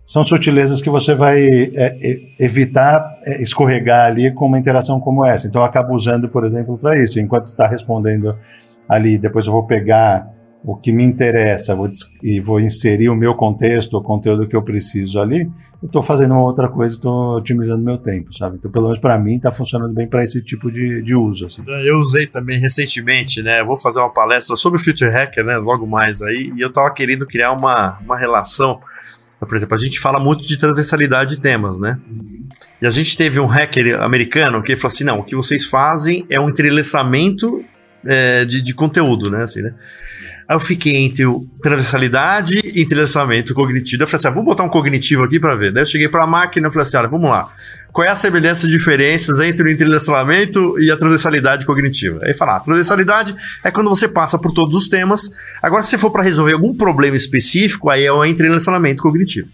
São 0.04 0.24
sutilezas 0.24 0.82
que 0.82 0.90
você 0.90 1.14
vai 1.14 1.46
é, 1.46 1.96
evitar 2.40 3.20
é, 3.24 3.42
escorregar 3.42 4.08
ali 4.08 4.34
com 4.34 4.46
uma 4.46 4.58
interação 4.58 5.00
como 5.00 5.26
essa. 5.26 5.48
Então, 5.48 5.62
eu 5.62 5.66
acabo 5.66 5.94
usando, 5.94 6.28
por 6.28 6.44
exemplo, 6.44 6.78
para 6.78 6.98
isso. 6.98 7.20
Enquanto 7.20 7.48
está 7.48 7.68
respondendo 7.68 8.36
ali, 8.88 9.18
depois 9.18 9.46
eu 9.46 9.52
vou 9.52 9.66
pegar 9.66 10.28
o 10.64 10.76
que 10.76 10.92
me 10.92 11.04
interessa 11.04 11.76
vou, 11.76 11.90
e 12.22 12.42
vou 12.42 12.60
inserir 12.60 13.10
o 13.10 13.16
meu 13.16 13.36
contexto, 13.36 13.96
o 13.96 14.04
conteúdo 14.04 14.48
que 14.48 14.56
eu 14.56 14.62
preciso 14.62 15.20
ali, 15.20 15.50
eu 15.82 15.86
estou 15.86 16.02
fazendo 16.02 16.32
uma 16.32 16.44
outra 16.44 16.68
coisa, 16.68 16.96
estou 16.96 17.38
otimizando 17.38 17.84
meu 17.84 17.98
tempo, 17.98 18.36
sabe? 18.36 18.58
Então, 18.58 18.70
pelo 18.70 18.88
menos 18.88 19.00
para 19.00 19.18
mim, 19.18 19.36
está 19.36 19.52
funcionando 19.52 19.94
bem 19.94 20.08
para 20.08 20.24
esse 20.24 20.42
tipo 20.42 20.72
de, 20.72 21.02
de 21.04 21.16
uso. 21.16 21.48
Assim. 21.48 21.64
Eu 21.86 22.00
usei 22.00 22.26
também 22.26 22.60
recentemente, 22.60 23.42
né? 23.42 23.62
Eu 23.62 23.66
vou 23.66 23.78
fazer 23.78 24.00
uma 24.00 24.12
palestra 24.12 24.56
sobre 24.56 24.80
o 24.80 24.84
Future 24.84 25.12
Hacker, 25.12 25.46
né? 25.46 25.58
Logo 25.58 25.88
mais 25.88 26.22
aí, 26.22 26.52
e 26.56 26.60
eu 26.60 26.70
estava 26.70 26.92
querendo 26.92 27.26
criar 27.26 27.54
uma, 27.54 28.00
uma 28.00 28.18
relação. 28.18 28.82
Por 29.40 29.56
exemplo, 29.56 29.76
a 29.76 29.80
gente 29.80 30.00
fala 30.00 30.20
muito 30.20 30.48
de 30.48 30.58
transversalidade 30.58 31.36
de 31.36 31.42
temas, 31.42 31.80
né? 31.80 31.98
E 32.82 32.88
a 32.88 32.92
gente 32.92 33.16
teve 33.16 33.40
um 33.40 33.46
hacker 33.46 34.02
americano 34.02 34.62
que 34.64 34.76
falou 34.76 34.94
assim: 34.94 35.04
não, 35.04 35.20
o 35.20 35.24
que 35.24 35.36
vocês 35.36 35.66
fazem 35.66 36.26
é 36.30 36.40
um 36.40 36.50
entrelaçamento 36.50 37.64
é, 38.08 38.46
de, 38.46 38.62
de 38.62 38.74
conteúdo, 38.74 39.30
né? 39.30 39.44
Assim, 39.44 39.62
né? 39.62 39.74
Aí 40.48 40.56
eu 40.56 40.60
fiquei 40.62 40.96
entre 40.96 41.26
o 41.26 41.46
transversalidade 41.62 42.62
e 42.64 42.82
entrelaçamento 42.82 43.54
cognitivo. 43.54 44.04
Eu 44.04 44.08
falei 44.08 44.20
assim: 44.20 44.28
ah, 44.30 44.32
vou 44.32 44.46
botar 44.46 44.64
um 44.64 44.70
cognitivo 44.70 45.24
aqui 45.24 45.40
para 45.40 45.56
ver. 45.58 45.74
Daí 45.74 45.84
eu 45.84 45.88
cheguei 45.88 46.08
para 46.08 46.24
a 46.24 46.28
máquina 46.28 46.70
e 46.70 46.72
falei 46.72 46.84
assim: 46.84 46.98
olha, 46.98 47.10
vamos 47.10 47.30
lá. 47.30 47.50
Qual 47.92 48.08
é 48.08 48.10
a 48.10 48.16
semelhança 48.16 48.66
e 48.66 48.70
diferenças 48.70 49.42
entre 49.42 49.68
o 49.68 49.70
entrelaçamento 49.70 50.80
e 50.80 50.90
a 50.90 50.96
transversalidade 50.96 51.66
cognitiva? 51.66 52.22
Aí 52.24 52.34
falar: 52.34 52.54
ah, 52.54 52.58
a 52.58 52.60
transversalidade 52.62 53.36
é 53.62 53.70
quando 53.70 53.90
você 53.90 54.08
passa 54.08 54.40
por 54.40 54.54
todos 54.54 54.74
os 54.78 54.88
temas. 54.88 55.30
Agora, 55.62 55.84
se 55.84 55.98
for 55.98 56.12
para 56.12 56.24
resolver 56.24 56.54
algum 56.54 56.74
problema 56.74 57.18
específico, 57.18 57.90
aí 57.90 58.06
é 58.06 58.12
o 58.12 58.24
entrelaçamento 58.24 59.04
cognitivo. 59.04 59.50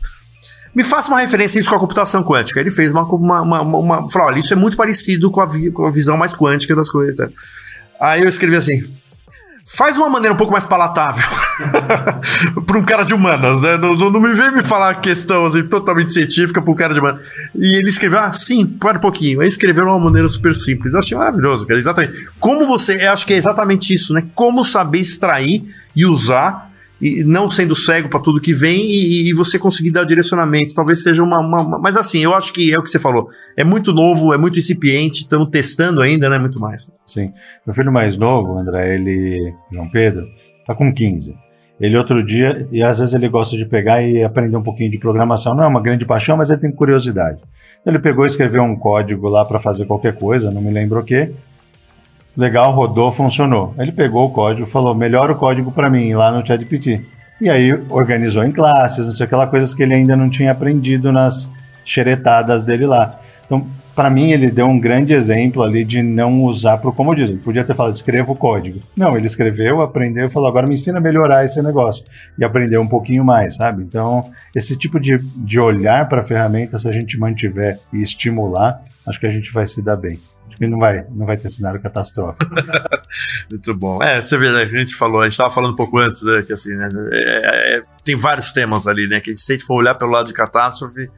Me 0.76 0.84
faça 0.84 1.10
uma 1.10 1.22
referência 1.22 1.60
isso 1.60 1.70
com 1.70 1.76
a 1.76 1.80
computação 1.80 2.24
quântica. 2.24 2.60
Ele 2.60 2.70
fez 2.70 2.92
uma. 2.92 3.04
uma, 3.04 3.42
uma, 3.42 3.62
uma 3.62 4.10
falou: 4.10 4.28
olha, 4.28 4.40
isso 4.40 4.54
é 4.54 4.56
muito 4.56 4.78
parecido 4.78 5.32
com 5.32 5.42
a, 5.42 5.46
vi, 5.48 5.72
com 5.72 5.88
a 5.88 5.92
visão 5.92 6.18
mais 6.18 6.36
quântica 6.36 6.76
das 6.76 6.88
coisas. 6.88 7.28
Aí 8.04 8.22
eu 8.22 8.28
escrevi 8.28 8.58
assim: 8.58 8.84
faz 9.66 9.96
uma 9.96 10.10
maneira 10.10 10.34
um 10.34 10.38
pouco 10.38 10.52
mais 10.52 10.66
palatável 10.66 11.24
para 12.68 12.78
um 12.78 12.84
cara 12.84 13.04
de 13.04 13.14
humanas, 13.14 13.62
né? 13.62 13.78
Não, 13.78 13.96
não, 13.96 14.12
não, 14.12 14.20
me 14.20 14.34
vem 14.34 14.52
me 14.52 14.62
falar 14.62 14.96
questão 14.96 15.46
assim, 15.46 15.66
totalmente 15.70 16.12
científica 16.12 16.62
para 16.62 16.74
um 16.74 16.76
cara 16.76 16.94
de 16.94 17.00
humanas. 17.00 17.26
E 17.56 17.78
ele 17.78 17.88
escreveu, 17.88 18.20
ah, 18.20 18.32
para 18.78 18.98
um 18.98 19.02
pouquinho. 19.02 19.40
Aí 19.40 19.48
escreveu 19.48 19.86
de 19.86 19.90
uma 19.90 20.00
maneira 20.00 20.28
super 20.28 20.54
simples. 20.54 20.94
Eu 20.94 21.00
achei 21.00 21.18
maravilhoso, 21.18 21.66
cara. 21.66 21.80
Exatamente. 21.80 22.28
Como 22.42 22.68
você, 22.68 23.06
eu 23.06 23.14
acho 23.14 23.26
que 23.26 23.34
é 23.34 23.38
exatamente 23.38 23.94
isso, 23.94 24.14
né? 24.14 24.26
Como 24.36 24.66
saber 24.66 25.00
extrair 25.00 25.64
e 25.96 26.06
usar 26.06 26.73
e 27.04 27.24
não 27.26 27.50
sendo 27.50 27.76
cego 27.76 28.08
para 28.08 28.22
tudo 28.22 28.40
que 28.40 28.54
vem 28.54 28.90
e, 28.90 29.30
e, 29.30 29.34
você 29.34 29.60
conseguir 29.60 29.92
dar 29.92 30.06
direcionamento. 30.06 30.74
Talvez 30.74 31.04
seja 31.04 31.22
uma, 31.22 31.40
uma, 31.40 31.62
uma, 31.62 31.80
Mas 31.80 31.98
assim, 31.98 32.24
eu 32.24 32.34
acho 32.34 32.54
que 32.54 32.74
é 32.74 32.80
o 32.80 32.82
que 32.82 32.90
você 32.90 32.98
falou. 32.98 33.28
É 33.58 33.64
muito 33.64 33.92
novo, 33.92 34.34
é 34.34 34.38
muito 34.38 34.58
incipiente, 34.58 35.24
estamos 35.24 35.50
testando 35.50 36.02
ainda, 36.02 36.30
né? 36.30 36.40
Muito 36.40 36.62
mais. 36.62 36.90
Sim. 37.06 37.34
Meu 37.68 37.76
filho 37.76 37.92
mais 37.92 38.16
novo, 38.16 38.58
André, 38.58 38.96
ele. 38.96 39.54
João 39.70 39.90
Pedro, 39.90 40.26
tá 40.66 40.74
com 40.74 40.94
15. 40.94 41.36
Ele 41.82 41.98
outro 41.98 42.26
dia, 42.26 42.66
e 42.72 42.82
às 42.82 43.00
vezes 43.00 43.14
ele 43.14 43.28
gosta 43.28 43.58
de 43.58 43.66
pegar 43.66 44.02
e 44.02 44.24
aprender 44.24 44.56
um 44.56 44.64
pouquinho 44.64 44.90
de 44.90 44.98
programação. 44.98 45.54
Não 45.54 45.66
é 45.66 45.68
uma 45.68 45.82
grande 45.82 46.06
paixão, 46.06 46.38
mas 46.38 46.50
ele 46.50 46.62
tem 46.62 46.72
curiosidade. 46.72 47.40
Ele 47.86 48.00
pegou 48.00 48.24
e 48.24 48.28
escreveu 48.28 48.64
um 48.64 48.78
código 48.78 49.28
lá 49.28 49.44
para 49.44 49.60
fazer 49.60 49.86
qualquer 49.86 50.16
coisa, 50.18 50.50
não 50.50 50.62
me 50.62 50.72
lembro 50.72 51.02
o 51.02 51.04
que. 51.04 51.30
Legal, 52.36 52.72
rodou, 52.72 53.12
funcionou. 53.12 53.74
Ele 53.78 53.92
pegou 53.92 54.26
o 54.26 54.32
código, 54.32 54.66
falou: 54.66 54.96
melhora 54.96 55.34
o 55.34 55.36
código 55.36 55.72
para 55.72 55.90
mim 55.90 56.14
lá 56.14 56.32
no 56.32 56.46
ChatGPT. 56.46 57.02
E 57.40 57.50
aí 57.50 57.74
organizou 57.90 58.44
em 58.44 58.52
classes, 58.52 59.06
não 59.06 59.14
sei 59.14 59.26
aquela 59.26 59.48
coisas 59.48 59.74
que 59.74 59.84
ele 59.84 59.94
ainda 59.94 60.16
não 60.16 60.30
tinha 60.30 60.52
aprendido 60.52 61.12
nas 61.12 61.52
xeretadas 61.86 62.64
dele 62.64 62.86
lá. 62.86 63.20
Então, 63.46 63.68
para 63.96 64.10
mim, 64.10 64.32
ele 64.32 64.50
deu 64.50 64.66
um 64.66 64.80
grande 64.80 65.14
exemplo 65.14 65.62
ali 65.62 65.84
de 65.84 66.02
não 66.02 66.44
usar 66.44 66.78
para 66.78 66.90
o 66.90 66.94
comodismo. 66.94 67.36
Ele 67.36 67.44
podia 67.44 67.64
ter 67.64 67.76
falado, 67.76 67.94
escreva 67.94 68.32
o 68.32 68.36
código. 68.36 68.82
Não, 68.98 69.16
ele 69.16 69.28
escreveu, 69.28 69.82
aprendeu 69.82 70.26
e 70.26 70.30
falou, 70.32 70.50
agora 70.50 70.66
me 70.66 70.74
ensina 70.74 70.98
a 70.98 71.02
melhorar 71.02 71.46
esse 71.46 71.62
negócio. 71.62 72.04
E 72.38 72.44
aprendeu 72.44 72.82
um 72.82 72.88
pouquinho 72.88 73.24
mais, 73.24 73.56
sabe? 73.56 73.84
Então, 73.84 74.32
esse 74.56 74.78
tipo 74.78 75.00
de, 75.00 75.20
de 75.36 75.60
olhar 75.60 76.10
para 76.10 76.22
a 76.22 76.24
ferramenta, 76.24 76.80
se 76.80 76.90
a 76.90 76.92
gente 76.92 77.20
mantiver 77.20 77.80
e 77.92 78.02
estimular, 78.02 78.82
acho 79.08 79.20
que 79.20 79.28
a 79.28 79.32
gente 79.32 79.52
vai 79.52 79.68
se 79.68 79.82
dar 79.82 79.98
bem. 79.98 80.18
Que 80.58 80.68
não 80.68 80.80
vai, 80.80 81.06
não 81.10 81.26
vai 81.26 81.38
ter 81.38 81.50
cenário 81.50 81.82
catastrófico. 81.82 82.54
Muito 83.50 83.76
bom. 83.76 84.02
É, 84.02 84.22
você 84.22 84.38
vê, 84.38 84.52
né, 84.52 84.64
a 84.64 84.80
gente 84.80 84.96
falou, 84.96 85.22
a 85.22 85.26
gente 85.26 85.34
estava 85.34 85.52
falando 85.52 85.74
um 85.74 85.76
pouco 85.76 85.98
antes, 85.98 86.22
né, 86.24 86.44
que 86.44 86.54
assim, 86.54 86.74
né, 86.76 86.90
é, 87.12 87.78
é, 87.78 87.82
tem 88.04 88.16
vários 88.16 88.52
temas 88.52 88.88
ali, 88.88 89.08
né, 89.08 89.20
que 89.20 89.36
se 89.36 89.54
a 89.54 89.56
gente 89.56 89.66
for 89.66 89.76
olhar 89.76 89.96
pelo 89.96 90.12
lado 90.12 90.28
de 90.28 90.34
catástrofe, 90.34 91.10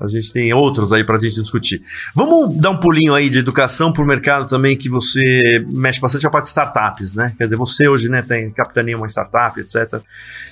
a 0.00 0.08
gente 0.08 0.32
tem 0.32 0.52
outros 0.52 0.92
aí 0.92 1.04
para 1.04 1.16
a 1.16 1.20
gente 1.20 1.40
discutir. 1.40 1.82
Vamos 2.14 2.56
dar 2.56 2.70
um 2.70 2.76
pulinho 2.76 3.14
aí 3.14 3.30
de 3.30 3.38
educação 3.38 3.92
para 3.92 4.02
o 4.02 4.06
mercado 4.06 4.48
também, 4.48 4.76
que 4.76 4.88
você 4.88 5.64
mexe 5.70 6.00
bastante 6.00 6.26
a 6.26 6.30
parte 6.30 6.44
de 6.44 6.50
startups, 6.50 7.14
né? 7.14 7.32
Quer 7.38 7.44
dizer, 7.44 7.56
você 7.56 7.88
hoje 7.88 8.08
né, 8.08 8.22
tem 8.22 8.50
capitania 8.50 8.96
uma 8.96 9.06
startup, 9.06 9.58
etc. 9.60 10.00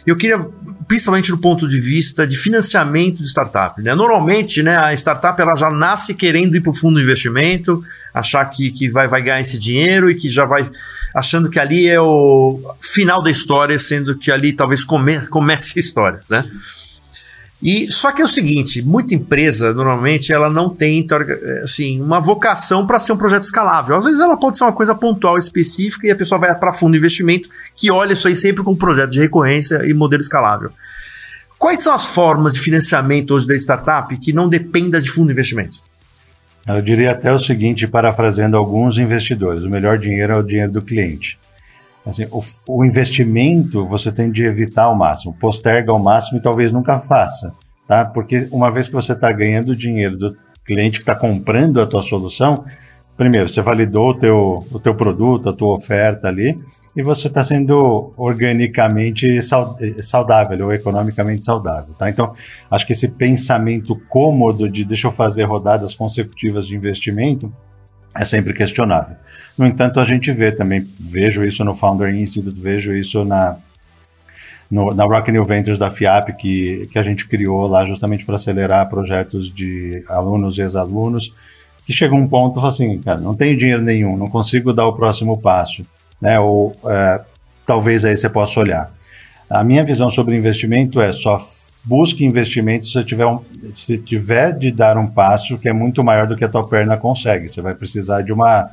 Eu 0.07 0.17
queria, 0.17 0.39
principalmente 0.87 1.31
do 1.31 1.39
ponto 1.39 1.69
de 1.69 1.81
vista 1.81 2.27
de 2.27 2.37
financiamento 2.37 3.19
de 3.19 3.29
startup, 3.29 3.81
né? 3.83 3.95
Normalmente, 3.95 4.63
né, 4.63 4.77
a 4.77 4.93
startup 4.95 5.41
ela 5.41 5.55
já 5.57 5.71
nasce 5.71 6.15
querendo 6.15 6.57
ir 6.57 6.61
para 6.61 6.71
o 6.71 6.75
fundo 6.75 6.99
de 6.99 7.03
investimento, 7.03 7.83
achar 8.15 8.45
que, 8.47 8.71
que 8.71 8.89
vai, 8.89 9.09
vai 9.09 9.23
ganhar 9.23 9.41
esse 9.41 9.59
dinheiro 9.59 10.11
e 10.11 10.15
que 10.15 10.31
já 10.31 10.45
vai 10.45 10.71
achando 11.15 11.51
que 11.51 11.59
ali 11.59 11.89
é 11.89 12.01
o 12.01 12.61
final 12.81 13.23
da 13.23 13.31
história, 13.31 13.79
sendo 13.79 14.17
que 14.17 14.31
ali 14.31 14.53
talvez 14.53 14.85
come, 14.85 15.27
comece 15.27 15.73
a 15.77 15.81
história, 15.81 16.21
né? 16.29 16.45
E 17.63 17.91
só 17.93 18.11
que 18.11 18.23
é 18.23 18.25
o 18.25 18.29
seguinte, 18.29 18.81
muita 18.81 19.15
empresa 19.15 19.75
normalmente 19.75 20.33
ela 20.33 20.49
não 20.49 20.71
tem 20.71 21.07
assim 21.63 22.01
uma 22.01 22.19
vocação 22.19 22.87
para 22.87 22.99
ser 22.99 23.13
um 23.13 23.19
projeto 23.19 23.45
escalável. 23.45 23.97
Às 23.97 24.07
vezes 24.07 24.21
ela 24.21 24.37
pode 24.37 24.57
ser 24.57 24.65
uma 24.65 24.73
coisa 24.73 24.95
pontual 24.95 25.37
específica 25.37 26.07
e 26.07 26.11
a 26.11 26.17
pessoa 26.17 26.39
vai 26.39 26.55
para 26.55 26.73
fundo 26.73 26.93
de 26.93 26.99
investimento 26.99 27.51
que 27.77 27.91
olha 27.91 28.15
isso 28.15 28.29
aí 28.29 28.37
sempre 28.37 28.65
como 28.65 28.77
projeto 28.77 29.11
de 29.11 29.21
recorrência 29.21 29.87
e 29.87 29.93
modelo 29.93 30.23
escalável. 30.23 30.71
Quais 31.59 31.83
são 31.83 31.93
as 31.93 32.07
formas 32.07 32.55
de 32.55 32.61
financiamento 32.61 33.35
hoje 33.35 33.47
da 33.47 33.55
startup 33.55 34.17
que 34.17 34.33
não 34.33 34.49
dependa 34.49 34.99
de 34.99 35.11
fundo 35.11 35.27
de 35.27 35.35
investimento? 35.35 35.81
Eu 36.67 36.81
diria 36.81 37.13
até 37.13 37.33
o 37.33 37.39
seguinte, 37.39 37.87
parafraseando 37.87 38.57
alguns 38.57 38.97
investidores: 38.97 39.65
o 39.65 39.69
melhor 39.69 39.99
dinheiro 39.99 40.33
é 40.33 40.37
o 40.37 40.43
dinheiro 40.43 40.73
do 40.73 40.81
cliente. 40.81 41.39
Assim, 42.05 42.27
o, 42.31 42.41
o, 42.67 42.85
investimento 42.85 43.87
você 43.87 44.11
tem 44.11 44.31
de 44.31 44.45
evitar 44.45 44.85
ao 44.85 44.97
máximo, 44.97 45.37
posterga 45.39 45.93
ao 45.93 45.99
máximo 45.99 46.39
e 46.39 46.43
talvez 46.43 46.73
nunca 46.73 46.99
faça, 46.99 47.53
tá? 47.87 48.05
Porque 48.05 48.49
uma 48.51 48.71
vez 48.71 48.89
que 48.89 48.95
você 48.95 49.13
está 49.13 49.31
ganhando 49.31 49.77
dinheiro 49.77 50.17
do 50.17 50.37
cliente 50.65 50.99
que 50.99 51.03
está 51.03 51.15
comprando 51.15 51.81
a 51.81 51.87
tua 51.87 52.03
solução, 52.03 52.65
primeiro 53.17 53.49
você 53.49 53.61
validou 53.61 54.11
o 54.11 54.15
teu, 54.15 54.67
o 54.73 54.81
teu 54.81 54.95
produto, 54.95 55.51
a 55.51 55.53
tua 55.53 55.75
oferta 55.75 56.29
ali, 56.29 56.57
e 56.97 57.03
você 57.03 57.29
está 57.29 57.45
sendo 57.45 58.13
organicamente 58.17 59.39
saudável 60.03 60.67
ou 60.67 60.73
economicamente 60.73 61.45
saudável, 61.45 61.95
tá? 61.95 62.09
Então, 62.09 62.35
acho 62.71 62.87
que 62.87 62.93
esse 62.93 63.09
pensamento 63.09 63.95
cômodo 64.09 64.69
de 64.69 64.85
deixa 64.85 65.07
eu 65.07 65.13
fazer 65.13 65.45
rodadas 65.45 65.95
consecutivas 65.95 66.67
de 66.67 66.75
investimento 66.75 67.53
é 68.15 68.25
sempre 68.25 68.53
questionável. 68.53 69.17
No 69.57 69.67
entanto, 69.67 70.01
a 70.01 70.05
gente 70.05 70.33
vê 70.33 70.53
também, 70.53 70.87
vejo 70.99 71.45
isso 71.45 71.65
no 71.65 71.75
Founder 71.75 72.15
Institute, 72.15 72.59
vejo 72.59 72.95
isso 72.95 73.25
na, 73.25 73.57
no, 74.71 74.95
na 74.95 75.05
Rock 75.05 75.31
New 75.31 75.45
Ventures 75.45 75.79
da 75.79 75.91
FIAP, 75.91 76.33
que, 76.37 76.89
que 76.91 76.99
a 76.99 77.03
gente 77.03 77.27
criou 77.27 77.67
lá 77.67 77.85
justamente 77.85 78.25
para 78.25 78.37
acelerar 78.37 78.89
projetos 78.89 79.53
de 79.53 80.03
alunos 80.09 80.57
e 80.57 80.63
ex-alunos, 80.63 81.35
que 81.87 81.93
chega 81.93 82.15
um 82.15 82.27
ponto 82.27 82.65
assim, 82.65 83.01
cara, 83.01 83.21
não 83.21 83.35
tenho 83.35 83.57
dinheiro 83.57 83.83
nenhum, 83.83 84.17
não 84.17 84.29
consigo 84.29 84.73
dar 84.73 84.87
o 84.87 84.93
próximo 84.93 85.41
passo, 85.41 85.85
né? 86.21 86.39
Ou 86.39 86.75
é, 86.87 87.21
talvez 87.67 88.05
aí 88.05 88.17
você 88.17 88.29
possa 88.29 88.61
olhar. 88.61 88.91
A 89.49 89.65
minha 89.65 89.85
visão 89.85 90.09
sobre 90.09 90.37
investimento 90.37 91.01
é 91.01 91.13
só 91.13 91.39
busque 91.85 92.25
investimento 92.25 92.87
se 92.87 93.05
tiver, 93.05 93.27
um, 93.27 93.41
se 93.73 93.99
tiver 93.99 94.57
de 94.57 94.71
dar 94.71 94.99
um 94.99 95.07
passo 95.07 95.59
que 95.59 95.69
é 95.69 95.73
muito 95.73 96.05
maior 96.05 96.27
do 96.27 96.37
que 96.37 96.45
a 96.45 96.49
tua 96.49 96.67
perna 96.67 96.97
consegue. 96.97 97.49
Você 97.49 97.63
vai 97.63 97.75
precisar 97.75 98.23
de 98.23 98.33
uma, 98.33 98.71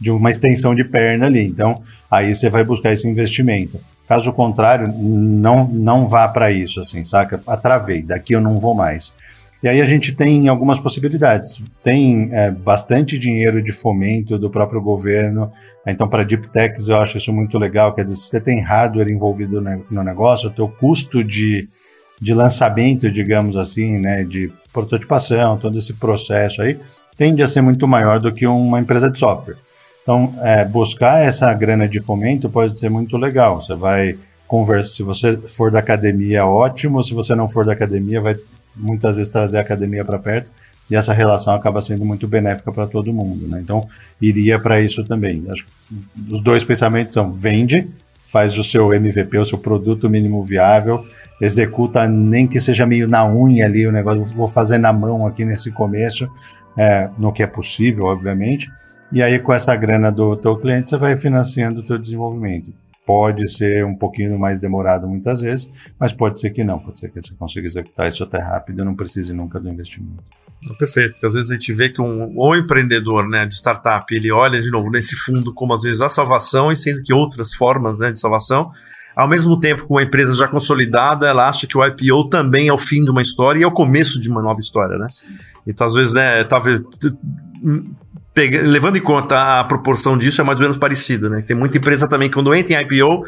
de 0.00 0.10
uma 0.10 0.30
extensão 0.30 0.74
de 0.74 0.84
perna 0.84 1.26
ali. 1.26 1.44
Então, 1.44 1.82
aí 2.10 2.34
você 2.34 2.48
vai 2.48 2.64
buscar 2.64 2.92
esse 2.92 3.08
investimento. 3.08 3.80
Caso 4.08 4.32
contrário, 4.32 4.92
não, 4.92 5.68
não 5.68 6.06
vá 6.08 6.26
para 6.26 6.50
isso, 6.50 6.80
assim, 6.80 7.04
saca? 7.04 7.40
Atravei, 7.46 8.02
daqui 8.02 8.34
eu 8.34 8.40
não 8.40 8.58
vou 8.58 8.74
mais. 8.74 9.14
E 9.62 9.68
aí 9.68 9.80
a 9.80 9.84
gente 9.84 10.12
tem 10.12 10.48
algumas 10.48 10.78
possibilidades. 10.78 11.62
Tem 11.82 12.28
é, 12.32 12.50
bastante 12.50 13.18
dinheiro 13.18 13.62
de 13.62 13.72
fomento 13.72 14.38
do 14.38 14.50
próprio 14.50 14.80
governo. 14.80 15.52
Então, 15.86 16.08
para 16.08 16.24
Deep 16.24 16.48
Techs, 16.48 16.88
eu 16.88 16.96
acho 16.96 17.18
isso 17.18 17.32
muito 17.32 17.58
legal. 17.58 17.94
Quer 17.94 18.04
dizer, 18.04 18.16
se 18.16 18.28
você 18.28 18.40
tem 18.40 18.60
hardware 18.60 19.08
envolvido 19.08 19.60
no 19.90 20.02
negócio, 20.02 20.48
o 20.48 20.52
teu 20.52 20.66
custo 20.66 21.22
de 21.22 21.68
de 22.20 22.34
lançamento, 22.34 23.10
digamos 23.10 23.56
assim, 23.56 23.98
né, 23.98 24.24
de 24.24 24.52
prototipação, 24.72 25.56
todo 25.56 25.78
esse 25.78 25.94
processo 25.94 26.62
aí, 26.62 26.78
tende 27.16 27.42
a 27.42 27.46
ser 27.46 27.62
muito 27.62 27.88
maior 27.88 28.20
do 28.20 28.32
que 28.32 28.46
uma 28.46 28.80
empresa 28.80 29.10
de 29.10 29.18
software. 29.18 29.56
Então, 30.02 30.34
é, 30.40 30.64
buscar 30.64 31.24
essa 31.24 31.52
grana 31.54 31.88
de 31.88 32.02
fomento 32.02 32.48
pode 32.48 32.78
ser 32.78 32.88
muito 32.88 33.16
legal. 33.16 33.62
Você 33.62 33.74
vai 33.74 34.18
conversar, 34.46 34.90
se 34.90 35.02
você 35.02 35.36
for 35.36 35.70
da 35.70 35.78
academia, 35.78 36.44
ótimo. 36.44 37.02
Se 37.02 37.14
você 37.14 37.34
não 37.34 37.48
for 37.48 37.64
da 37.64 37.72
academia, 37.72 38.20
vai 38.20 38.36
muitas 38.76 39.16
vezes 39.16 39.30
trazer 39.30 39.58
a 39.58 39.60
academia 39.60 40.04
para 40.04 40.18
perto 40.18 40.50
e 40.90 40.96
essa 40.96 41.12
relação 41.12 41.54
acaba 41.54 41.80
sendo 41.80 42.04
muito 42.04 42.26
benéfica 42.26 42.72
para 42.72 42.86
todo 42.86 43.12
mundo. 43.12 43.46
Né? 43.46 43.60
Então, 43.60 43.88
iria 44.20 44.58
para 44.58 44.80
isso 44.80 45.04
também. 45.04 45.44
Acho 45.48 45.64
que 45.64 46.34
os 46.34 46.42
dois 46.42 46.64
pensamentos 46.64 47.14
são: 47.14 47.32
vende, 47.32 47.86
faz 48.26 48.58
o 48.58 48.64
seu 48.64 48.92
MVP, 48.92 49.38
o 49.38 49.44
seu 49.44 49.58
produto 49.58 50.10
mínimo 50.10 50.42
viável, 50.42 51.06
executa 51.40 52.06
nem 52.06 52.46
que 52.46 52.60
seja 52.60 52.86
meio 52.86 53.08
na 53.08 53.26
unha 53.26 53.64
ali 53.64 53.86
o 53.86 53.92
negócio, 53.92 54.22
vou 54.24 54.46
fazer 54.46 54.78
na 54.78 54.92
mão 54.92 55.26
aqui 55.26 55.44
nesse 55.44 55.72
começo, 55.72 56.28
é, 56.76 57.08
no 57.18 57.32
que 57.32 57.42
é 57.42 57.46
possível, 57.46 58.06
obviamente. 58.06 58.70
E 59.12 59.22
aí, 59.22 59.38
com 59.38 59.52
essa 59.52 59.74
grana 59.74 60.12
do 60.12 60.36
teu 60.36 60.56
cliente, 60.56 60.90
você 60.90 60.96
vai 60.96 61.18
financiando 61.18 61.80
o 61.80 61.82
teu 61.82 61.98
desenvolvimento. 61.98 62.72
Pode 63.04 63.50
ser 63.50 63.84
um 63.84 63.96
pouquinho 63.96 64.38
mais 64.38 64.60
demorado 64.60 65.08
muitas 65.08 65.40
vezes, 65.40 65.68
mas 65.98 66.12
pode 66.12 66.40
ser 66.40 66.50
que 66.50 66.62
não. 66.62 66.78
Pode 66.78 67.00
ser 67.00 67.10
que 67.10 67.20
você 67.20 67.34
consiga 67.34 67.66
executar 67.66 68.08
isso 68.08 68.22
até 68.22 68.38
rápido 68.38 68.84
não 68.84 68.94
precise 68.94 69.32
nunca 69.32 69.58
do 69.58 69.68
investimento. 69.68 70.22
Perfeito, 70.78 71.12
porque 71.12 71.26
às 71.26 71.34
vezes 71.34 71.50
a 71.50 71.54
gente 71.54 71.72
vê 71.72 71.88
que 71.88 72.00
um, 72.00 72.34
o 72.36 72.54
empreendedor 72.54 73.26
né, 73.26 73.46
de 73.46 73.54
startup, 73.54 74.14
ele 74.14 74.30
olha 74.30 74.60
de 74.60 74.70
novo 74.70 74.90
nesse 74.90 75.16
fundo 75.16 75.54
como 75.54 75.74
às 75.74 75.82
vezes 75.82 76.02
a 76.02 76.08
salvação, 76.08 76.70
e 76.70 76.76
sendo 76.76 77.02
que 77.02 77.12
outras 77.12 77.54
formas 77.54 77.98
né, 77.98 78.12
de 78.12 78.20
salvação 78.20 78.70
ao 79.14 79.28
mesmo 79.28 79.58
tempo, 79.58 79.86
com 79.86 79.98
a 79.98 80.02
empresa 80.02 80.34
já 80.34 80.48
consolidada, 80.48 81.26
ela 81.26 81.48
acha 81.48 81.66
que 81.66 81.76
o 81.76 81.84
IPO 81.84 82.28
também 82.28 82.68
é 82.68 82.72
o 82.72 82.78
fim 82.78 83.04
de 83.04 83.10
uma 83.10 83.22
história 83.22 83.60
e 83.60 83.62
é 83.62 83.66
o 83.66 83.72
começo 83.72 84.18
de 84.18 84.28
uma 84.28 84.42
nova 84.42 84.60
história, 84.60 84.96
né? 84.96 85.08
Então, 85.66 85.86
às 85.86 85.94
vezes, 85.94 86.12
né, 86.12 86.44
talvez 86.44 86.80
levando 88.64 88.96
em 88.96 89.00
conta 89.00 89.60
a 89.60 89.64
proporção 89.64 90.16
disso, 90.16 90.40
é 90.40 90.44
mais 90.44 90.58
ou 90.58 90.62
menos 90.62 90.76
parecido, 90.76 91.28
né? 91.28 91.42
Tem 91.42 91.56
muita 91.56 91.78
empresa 91.78 92.08
também 92.08 92.28
que 92.28 92.34
quando 92.34 92.54
entra 92.54 92.74
em 92.74 92.82
IPO, 92.82 93.22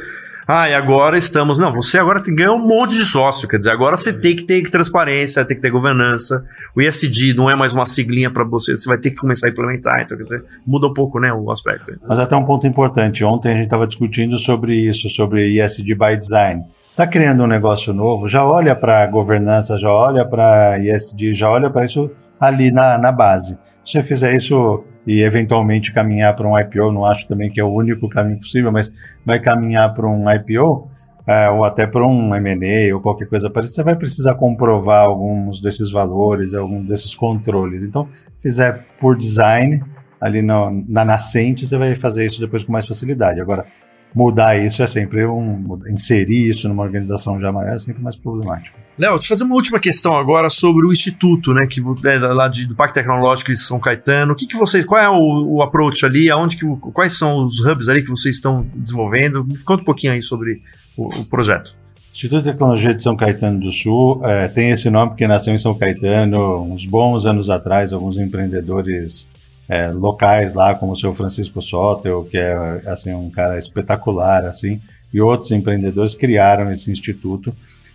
ah, 0.47 0.69
e 0.69 0.75
agora 0.75 1.17
estamos. 1.17 1.59
Não, 1.59 1.73
você 1.73 1.99
agora 1.99 2.21
tem 2.21 2.35
que 2.35 2.43
ganhar 2.43 2.55
um 2.55 2.67
monte 2.67 2.97
de 2.97 3.05
sócio. 3.05 3.49
Quer 3.49 3.59
dizer, 3.59 3.71
agora 3.71 3.97
você 3.97 4.13
tem 4.13 4.35
que 4.35 4.43
ter 4.43 4.63
transparência, 4.71 5.45
tem 5.45 5.57
que 5.57 5.63
ter 5.63 5.71
governança. 5.71 6.43
O 6.75 6.83
ISD 6.83 7.35
não 7.35 7.49
é 7.49 7.55
mais 7.55 7.73
uma 7.73 7.87
siglinha 7.87 8.31
para 8.31 8.45
você, 8.45 8.77
você 8.77 8.89
vai 8.89 8.99
ter 8.99 9.11
que 9.11 9.17
começar 9.17 9.47
a 9.47 9.51
implementar. 9.51 10.01
Então, 10.03 10.17
quer 10.17 10.25
dizer, 10.25 10.43
muda 10.67 10.89
um 10.89 10.93
pouco 10.93 11.21
né, 11.21 11.33
o 11.33 11.51
aspecto. 11.51 11.93
Mas 12.07 12.19
até 12.19 12.37
um 12.37 12.45
ponto 12.45 12.67
importante. 12.67 13.25
Ontem 13.25 13.53
a 13.53 13.55
gente 13.55 13.65
estava 13.65 13.87
discutindo 13.87 14.39
sobre 14.39 14.75
isso, 14.75 15.09
sobre 15.09 15.47
ISD 15.47 15.95
by 15.95 16.17
design. 16.17 16.65
Está 16.91 17.07
criando 17.07 17.43
um 17.43 17.47
negócio 17.47 17.93
novo, 17.95 18.29
já 18.29 18.45
olha 18.45 18.77
para 18.77 19.07
governança, 19.07 19.79
já 19.79 19.91
olha 19.91 20.27
para 20.27 20.79
ISD, 20.79 21.35
já 21.35 21.51
olha 21.51 21.71
para 21.71 21.87
isso 21.87 22.11
ali 22.39 22.71
na, 22.71 22.99
na 22.99 23.11
base. 23.11 23.59
Se 23.85 23.93
você 23.93 24.03
fizer 24.03 24.35
isso 24.35 24.85
e 25.07 25.23
eventualmente 25.23 25.93
caminhar 25.93 26.35
para 26.37 26.47
um 26.47 26.59
IPO, 26.59 26.93
não 26.93 27.05
acho 27.05 27.27
também 27.27 27.51
que 27.51 27.61
é 27.61 27.65
o 27.65 27.73
único 27.73 28.09
caminho 28.09 28.39
possível, 28.39 28.71
mas 28.71 28.93
vai 29.25 29.41
caminhar 29.41 29.93
para 29.95 30.07
um 30.07 30.31
IPO 30.31 30.91
é, 31.27 31.49
ou 31.51 31.65
até 31.65 31.87
para 31.87 32.07
um 32.07 32.35
M&A 32.35 32.95
ou 32.95 33.01
qualquer 33.01 33.29
coisa 33.29 33.49
parecida, 33.49 33.77
você 33.77 33.85
vai 33.85 33.97
precisar 33.97 34.35
comprovar 34.35 35.05
alguns 35.05 35.61
desses 35.61 35.91
valores, 35.91 36.55
alguns 36.55 36.87
desses 36.87 37.15
controles. 37.15 37.85
Então, 37.85 38.09
fizer 38.41 38.87
por 39.01 39.17
design 39.17 39.83
ali 40.21 40.43
no, 40.43 40.85
na 40.89 41.05
nascente, 41.05 41.67
você 41.67 41.77
vai 41.77 41.95
fazer 41.95 42.27
isso 42.27 42.41
depois 42.41 42.65
com 42.65 42.73
mais 42.73 42.87
facilidade. 42.87 43.41
Agora, 43.41 43.67
mudar 44.15 44.57
isso 44.57 44.83
é 44.83 44.87
sempre 44.87 45.27
um. 45.27 45.79
inserir 45.89 46.49
isso 46.49 46.69
numa 46.69 46.83
organização 46.83 47.39
já 47.39 47.51
maior 47.51 47.75
é 47.75 47.79
sempre 47.79 48.03
mais 48.03 48.17
problemático. 48.17 48.82
Léo, 48.99 49.19
te 49.19 49.29
fazer 49.29 49.45
uma 49.45 49.55
última 49.55 49.81
questão 49.81 50.15
agora 50.17 50.51
sobre 50.51 50.87
o 50.87 50.93
instituto, 50.93 51.55
né, 51.55 51.67
que 51.67 51.81
é 52.05 52.19
lá 52.19 52.47
de, 52.47 52.67
do 52.67 52.75
Parque 52.75 52.95
Tecnológico 52.95 53.51
de 53.51 53.59
São 53.59 53.81
Caetano. 53.81 54.35
O 54.35 54.37
que, 54.37 54.47
que 54.47 54.57
vocês, 54.57 54.85
qual 54.85 55.01
é 55.01 55.09
o, 55.09 55.57
o 55.57 55.63
approach 55.63 56.05
ali? 56.05 56.31
Aonde 56.31 56.59
que, 56.59 56.67
quais 56.93 57.17
são 57.17 57.45
os 57.45 57.61
hubs 57.61 57.89
ali 57.89 58.03
que 58.03 58.11
vocês 58.11 58.37
estão 58.37 58.67
desenvolvendo? 58.75 59.47
Conta 59.65 59.83
um 59.83 59.87
pouquinho 59.87 60.13
aí 60.13 60.23
sobre 60.23 60.61
o, 60.97 61.09
o 61.21 61.25
projeto. 61.25 61.75
Instituto 62.13 62.43
de 62.43 62.51
Tecnologia 62.51 62.95
de 62.95 63.03
São 63.03 63.17
Caetano 63.17 63.59
do 63.59 63.73
Sul 63.73 64.21
é, 64.27 64.47
tem 64.47 64.71
esse 64.71 64.91
nome 64.91 65.13
porque 65.13 65.27
nasceu 65.27 65.55
em 65.55 65.59
São 65.59 65.75
Caetano 65.75 66.63
uns 66.63 66.85
bons 66.85 67.25
anos 67.25 67.49
atrás. 67.49 67.95
Alguns 67.95 68.19
empreendedores 68.19 69.27
é, 69.67 69.89
locais 69.89 70.53
lá, 70.53 70.75
como 70.75 70.93
o 70.93 70.97
seu 70.97 71.15
Francisco 71.15 71.63
Sotel, 71.63 72.29
que 72.31 72.37
é 72.37 72.83
assim 72.87 73.15
um 73.15 73.31
cara 73.31 73.59
espetacular, 73.59 74.45
assim, 74.45 74.79
e 75.13 75.23
outros 75.23 75.51
empreendedores 75.51 76.15
criaram 76.15 76.71
esse 76.71 76.91
instituto 76.91 77.55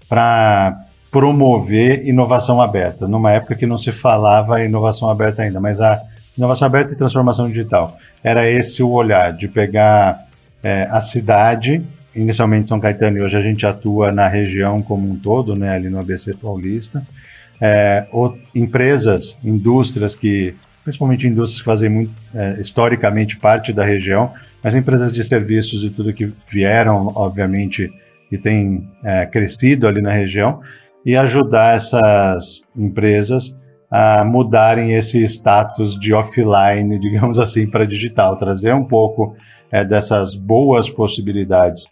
para 0.10 0.87
promover 1.18 2.08
inovação 2.08 2.62
aberta, 2.62 3.08
numa 3.08 3.32
época 3.32 3.56
que 3.56 3.66
não 3.66 3.80
se 3.80 3.92
falava 3.92 4.64
inovação 4.64 5.10
aberta 5.10 5.42
ainda, 5.42 5.60
mas 5.60 5.82
a 5.82 6.00
inovação 6.38 6.68
aberta 6.68 6.94
e 6.94 6.96
transformação 6.96 7.50
digital. 7.50 7.98
Era 8.24 8.48
esse 8.48 8.84
o 8.84 8.92
olhar 8.92 9.34
de 9.34 9.48
pegar 9.48 10.28
é, 10.62 10.88
a 10.92 11.02
cidade, 11.02 11.82
inicialmente 12.16 12.70
São 12.70 12.80
Caetano, 12.80 13.18
e 13.18 13.22
hoje 13.22 13.36
a 13.36 13.42
gente 13.42 13.66
atua 13.66 14.12
na 14.12 14.28
região 14.28 14.80
como 14.80 15.10
um 15.10 15.16
todo, 15.16 15.56
né, 15.56 15.72
ali 15.74 15.90
no 15.90 15.98
ABC 15.98 16.36
Paulista, 16.36 17.02
é, 17.60 18.06
empresas, 18.54 19.40
indústrias 19.44 20.16
que, 20.16 20.54
principalmente 20.84 21.26
indústrias 21.26 21.62
que 21.62 21.66
fazem 21.66 21.90
muito, 21.90 22.12
é, 22.36 22.62
historicamente 22.62 23.38
parte 23.38 23.74
da 23.74 23.84
região, 23.84 24.32
mas 24.64 24.76
empresas 24.76 25.12
de 25.12 25.24
serviços 25.24 25.84
e 25.84 25.90
tudo 25.90 26.14
que 26.14 26.32
vieram, 26.48 27.12
obviamente, 27.16 27.92
e 28.32 28.38
têm 28.38 28.88
é, 29.04 29.26
crescido 29.26 29.88
ali 29.88 30.00
na 30.00 30.12
região, 30.12 30.62
e 31.06 31.16
ajudar 31.16 31.76
essas 31.76 32.62
empresas 32.76 33.56
a 33.90 34.26
mudarem 34.26 34.94
esse 34.94 35.24
status 35.24 35.98
de 36.00 36.14
offline, 36.14 37.00
digamos 37.00 37.40
assim, 37.40 37.68
para 37.68 37.86
digital, 37.86 38.36
trazer 38.36 38.74
um 38.74 38.84
pouco 38.84 39.36
é, 39.72 39.84
dessas 39.84 40.36
boas 40.36 40.90
possibilidades 40.90 41.86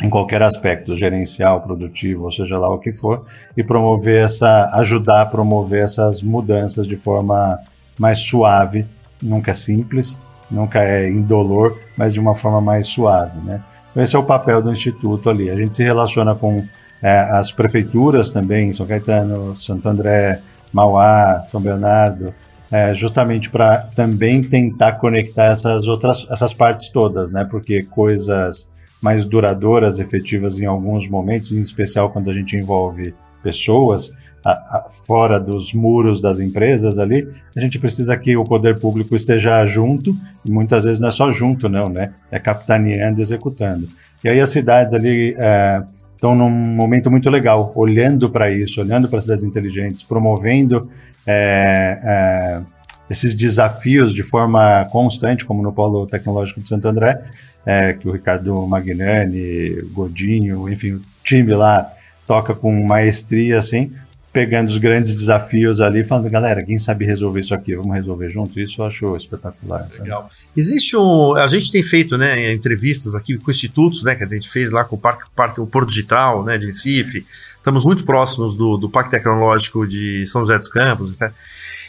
em 0.00 0.10
qualquer 0.10 0.42
aspecto, 0.42 0.94
gerencial, 0.96 1.62
produtivo, 1.62 2.24
ou 2.24 2.30
seja 2.30 2.58
lá 2.58 2.68
o 2.68 2.78
que 2.78 2.92
for, 2.92 3.24
e 3.56 3.64
promover 3.64 4.24
essa, 4.24 4.70
ajudar 4.74 5.22
a 5.22 5.26
promover 5.26 5.82
essas 5.82 6.22
mudanças 6.22 6.86
de 6.86 6.96
forma 6.96 7.58
mais 7.98 8.18
suave, 8.18 8.84
nunca 9.22 9.52
é 9.52 9.54
simples, 9.54 10.18
nunca 10.50 10.82
é 10.82 11.08
indolor, 11.08 11.78
mas 11.96 12.12
de 12.12 12.20
uma 12.20 12.34
forma 12.34 12.60
mais 12.60 12.88
suave, 12.88 13.38
né? 13.40 13.62
Então 13.90 14.02
esse 14.02 14.14
é 14.14 14.18
o 14.18 14.22
papel 14.24 14.60
do 14.60 14.70
Instituto 14.70 15.30
ali. 15.30 15.48
A 15.48 15.56
gente 15.56 15.74
se 15.74 15.82
relaciona 15.82 16.34
com 16.34 16.62
é, 17.02 17.18
as 17.18 17.52
prefeituras 17.52 18.30
também, 18.30 18.72
São 18.72 18.86
Caetano, 18.86 19.54
Santo 19.56 19.88
André, 19.88 20.40
Mauá, 20.72 21.42
São 21.44 21.60
Bernardo, 21.60 22.32
é, 22.70 22.94
justamente 22.94 23.48
para 23.50 23.78
também 23.94 24.42
tentar 24.42 24.92
conectar 24.92 25.46
essas 25.46 25.86
outras, 25.86 26.26
essas 26.30 26.52
partes 26.52 26.88
todas, 26.88 27.30
né? 27.30 27.44
Porque 27.44 27.82
coisas 27.82 28.68
mais 29.00 29.24
duradouras, 29.24 29.98
efetivas 29.98 30.58
em 30.58 30.66
alguns 30.66 31.08
momentos, 31.08 31.52
em 31.52 31.60
especial 31.60 32.10
quando 32.10 32.30
a 32.30 32.34
gente 32.34 32.56
envolve 32.56 33.14
pessoas 33.42 34.12
a, 34.44 34.50
a, 34.50 34.86
fora 35.06 35.38
dos 35.38 35.72
muros 35.72 36.20
das 36.20 36.40
empresas 36.40 36.98
ali, 36.98 37.28
a 37.56 37.60
gente 37.60 37.78
precisa 37.78 38.16
que 38.16 38.36
o 38.36 38.44
poder 38.44 38.78
público 38.78 39.14
esteja 39.14 39.64
junto, 39.66 40.16
e 40.44 40.50
muitas 40.50 40.84
vezes 40.84 41.00
não 41.00 41.08
é 41.08 41.12
só 41.12 41.30
junto, 41.30 41.68
não, 41.68 41.88
né? 41.88 42.12
É 42.30 42.38
capitaneando 42.38 43.20
executando. 43.20 43.88
E 44.24 44.28
aí 44.28 44.40
as 44.40 44.50
cidades 44.50 44.94
ali 44.94 45.34
é, 45.38 45.82
estão 46.16 46.34
num 46.34 46.50
momento 46.50 47.10
muito 47.10 47.30
legal, 47.30 47.72
olhando 47.76 48.28
para 48.28 48.50
isso, 48.50 48.80
olhando 48.80 49.08
para 49.08 49.20
cidades 49.20 49.44
inteligentes, 49.44 50.02
promovendo 50.02 50.90
é, 51.26 52.00
é, 52.02 52.62
esses 53.08 53.34
desafios 53.34 54.12
de 54.12 54.22
forma 54.22 54.86
constante, 54.90 55.44
como 55.44 55.62
no 55.62 55.72
Polo 55.72 56.06
Tecnológico 56.06 56.60
de 56.60 56.68
Santo 56.68 56.88
André, 56.88 57.22
é, 57.64 57.92
que 57.92 58.08
o 58.08 58.12
Ricardo 58.12 58.66
Magnani, 58.66 59.82
Godinho, 59.92 60.68
enfim, 60.68 60.92
o 60.92 61.02
time 61.22 61.52
lá 61.54 61.92
toca 62.26 62.54
com 62.54 62.72
maestria, 62.84 63.58
assim, 63.58 63.92
pegando 64.36 64.68
os 64.68 64.76
grandes 64.76 65.14
desafios 65.14 65.80
ali, 65.80 66.04
falando, 66.04 66.28
galera, 66.28 66.62
quem 66.62 66.78
sabe 66.78 67.06
resolver 67.06 67.40
isso 67.40 67.54
aqui, 67.54 67.74
vamos 67.74 67.94
resolver 67.94 68.28
junto. 68.28 68.60
Isso 68.60 68.82
eu 68.82 68.84
acho 68.84 69.16
espetacular. 69.16 69.88
Legal. 69.98 70.24
Sabe? 70.24 70.34
Existe 70.54 70.94
um. 70.94 71.34
A 71.36 71.48
gente 71.48 71.72
tem 71.72 71.82
feito 71.82 72.18
né, 72.18 72.52
entrevistas 72.52 73.14
aqui 73.14 73.38
com 73.38 73.50
institutos, 73.50 74.02
né? 74.02 74.14
Que 74.14 74.24
a 74.24 74.28
gente 74.28 74.50
fez 74.50 74.72
lá 74.72 74.84
com 74.84 74.94
o 74.94 74.98
Parque, 74.98 75.24
Parque 75.34 75.58
o 75.58 75.66
Porto 75.66 75.88
Digital, 75.88 76.44
né, 76.44 76.58
de 76.58 76.66
Recife. 76.66 77.24
Estamos 77.56 77.86
muito 77.86 78.04
próximos 78.04 78.54
do, 78.58 78.76
do 78.76 78.90
Parque 78.90 79.10
Tecnológico 79.10 79.86
de 79.86 80.26
São 80.26 80.42
José 80.42 80.58
dos 80.58 80.68
Campos, 80.68 81.10
etc. 81.10 81.34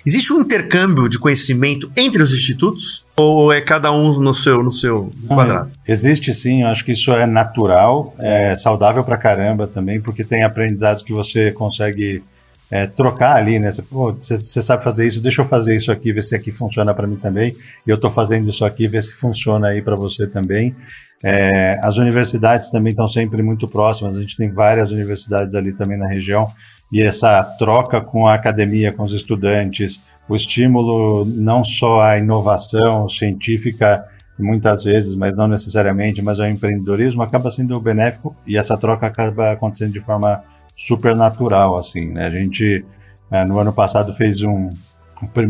Existe 0.06 0.32
um 0.32 0.40
intercâmbio 0.40 1.10
de 1.10 1.20
conhecimento 1.20 1.92
entre 1.98 2.24
os 2.24 2.34
institutos 2.34 3.06
ou 3.14 3.52
é 3.52 3.60
cada 3.60 3.92
um 3.92 4.22
no 4.22 4.34
seu 4.34 4.64
no 4.64 4.72
seu 4.72 5.12
quadrado? 5.28 5.74
existe 5.86 6.34
sim, 6.34 6.62
eu 6.62 6.70
acho 6.70 6.86
que 6.86 6.94
isso 6.94 7.12
é 7.12 7.26
natural, 7.26 8.16
é 8.18 8.56
saudável 8.56 9.04
pra 9.04 9.18
caramba 9.18 9.68
também, 9.68 10.00
porque 10.00 10.24
tem 10.24 10.44
aprendizados 10.44 11.04
que 11.04 11.12
você 11.12 11.52
consegue 11.52 12.24
é, 12.70 12.86
trocar 12.86 13.36
ali, 13.36 13.60
né? 13.60 13.70
Você 13.72 14.62
sabe 14.62 14.84
fazer 14.84 15.08
isso, 15.08 15.22
deixa 15.22 15.42
eu 15.42 15.46
fazer 15.46 15.76
isso 15.76 15.92
aqui, 15.92 16.12
ver 16.12 16.24
se 16.24 16.36
aqui 16.36 16.52
funciona 16.52 16.94
para 16.94 17.08
mim 17.08 17.16
também. 17.16 17.56
E 17.86 17.90
eu 17.90 17.96
estou 17.96 18.12
fazendo 18.12 18.50
isso 18.50 18.66
aqui, 18.66 18.88
ver 18.88 19.02
se 19.02 19.16
funciona 19.16 19.70
aí 19.70 19.82
para 19.82 19.96
você 19.96 20.28
também. 20.28 20.76
É, 21.24 21.80
as 21.82 21.98
universidades 21.98 22.70
também 22.70 22.92
estão 22.92 23.08
sempre 23.08 23.42
muito 23.42 23.68
próximas, 23.68 24.16
a 24.16 24.22
gente 24.22 24.38
tem 24.38 24.52
várias 24.52 24.92
universidades 24.92 25.56
ali 25.56 25.74
também 25.74 25.98
na 25.98 26.08
região 26.08 26.52
e 26.92 27.02
essa 27.02 27.44
troca 27.44 28.00
com 28.00 28.28
a 28.28 28.36
academia, 28.36 28.94
com 28.94 29.04
os 29.04 29.14
estudantes, 29.14 30.02
o 30.30 30.36
estímulo 30.36 31.26
não 31.26 31.64
só 31.64 32.02
à 32.02 32.18
inovação 32.18 33.10
científica, 33.10 34.06
muitas 34.38 34.84
vezes, 34.84 35.16
mas 35.16 35.36
não 35.36 35.48
necessariamente, 35.48 36.22
mas 36.22 36.40
ao 36.40 36.48
empreendedorismo, 36.48 37.24
acaba 37.24 37.50
sendo 37.50 37.80
benéfico 37.80 38.36
e 38.46 38.56
essa 38.56 38.78
troca 38.78 39.08
acaba 39.08 39.52
acontecendo 39.52 39.94
de 39.94 40.00
forma 40.00 40.44
super 40.78 41.16
natural, 41.16 41.76
assim, 41.76 42.06
né? 42.06 42.28
A 42.28 42.30
gente, 42.30 42.86
é, 43.32 43.44
no 43.44 43.58
ano 43.58 43.74
passado, 43.74 44.13
fez 44.13 44.44
um, 44.44 44.70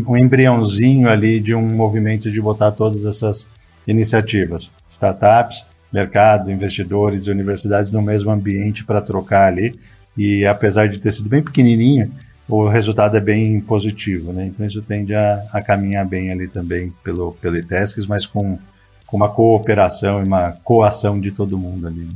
um 0.08 0.16
embriãozinho 0.16 1.08
ali 1.08 1.38
de 1.38 1.54
um 1.54 1.62
movimento 1.76 2.32
de 2.32 2.40
botar 2.40 2.72
todas 2.72 3.04
essas 3.04 3.46
iniciativas, 3.86 4.72
startups, 4.88 5.66
mercado, 5.92 6.50
investidores 6.50 7.26
e 7.26 7.30
universidades 7.30 7.92
no 7.92 8.02
mesmo 8.02 8.30
ambiente 8.30 8.84
para 8.84 9.00
trocar 9.00 9.46
ali 9.46 9.78
e 10.16 10.44
apesar 10.46 10.88
de 10.88 10.98
ter 10.98 11.12
sido 11.12 11.28
bem 11.28 11.42
pequenininho, 11.42 12.12
o 12.48 12.66
resultado 12.66 13.16
é 13.16 13.20
bem 13.20 13.60
positivo, 13.60 14.32
né? 14.32 14.46
Então 14.46 14.66
isso 14.66 14.82
tende 14.82 15.14
a, 15.14 15.44
a 15.52 15.62
caminhar 15.62 16.06
bem 16.06 16.32
ali 16.32 16.48
também 16.48 16.92
pelo, 17.04 17.32
pelo 17.34 17.56
ITESCS, 17.56 18.06
mas 18.06 18.26
com, 18.26 18.58
com 19.06 19.16
uma 19.16 19.28
cooperação 19.28 20.20
e 20.20 20.24
uma 20.24 20.52
coação 20.64 21.20
de 21.20 21.30
todo 21.30 21.58
mundo 21.58 21.86
ali. 21.86 22.00
Né? 22.00 22.12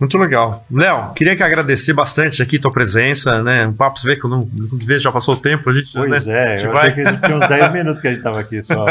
Muito 0.00 0.16
legal. 0.16 0.64
Léo, 0.70 1.12
queria 1.12 1.34
que 1.34 1.42
agradecer 1.42 1.92
bastante 1.92 2.40
aqui 2.40 2.56
tua 2.56 2.72
presença, 2.72 3.42
né? 3.42 3.66
Um 3.66 3.72
papo, 3.72 3.98
você 3.98 4.06
vê 4.06 4.16
que 4.16 4.24
eu 4.24 4.30
não, 4.30 4.48
não 4.52 4.78
vejo, 4.78 5.00
já 5.00 5.10
passou 5.10 5.34
o 5.34 5.36
tempo, 5.36 5.68
a 5.68 5.72
gente. 5.72 5.92
Pois 5.92 6.24
né? 6.24 6.54
é, 6.54 6.64
eu 6.64 6.72
vai... 6.72 6.90
achei 6.90 7.04
que 7.04 7.16
tinha 7.16 7.36
uns 7.36 7.48
10 7.48 7.72
minutos 7.74 8.00
que 8.00 8.06
a 8.06 8.12
gente 8.12 8.22
tava 8.22 8.38
aqui 8.38 8.62
só. 8.62 8.86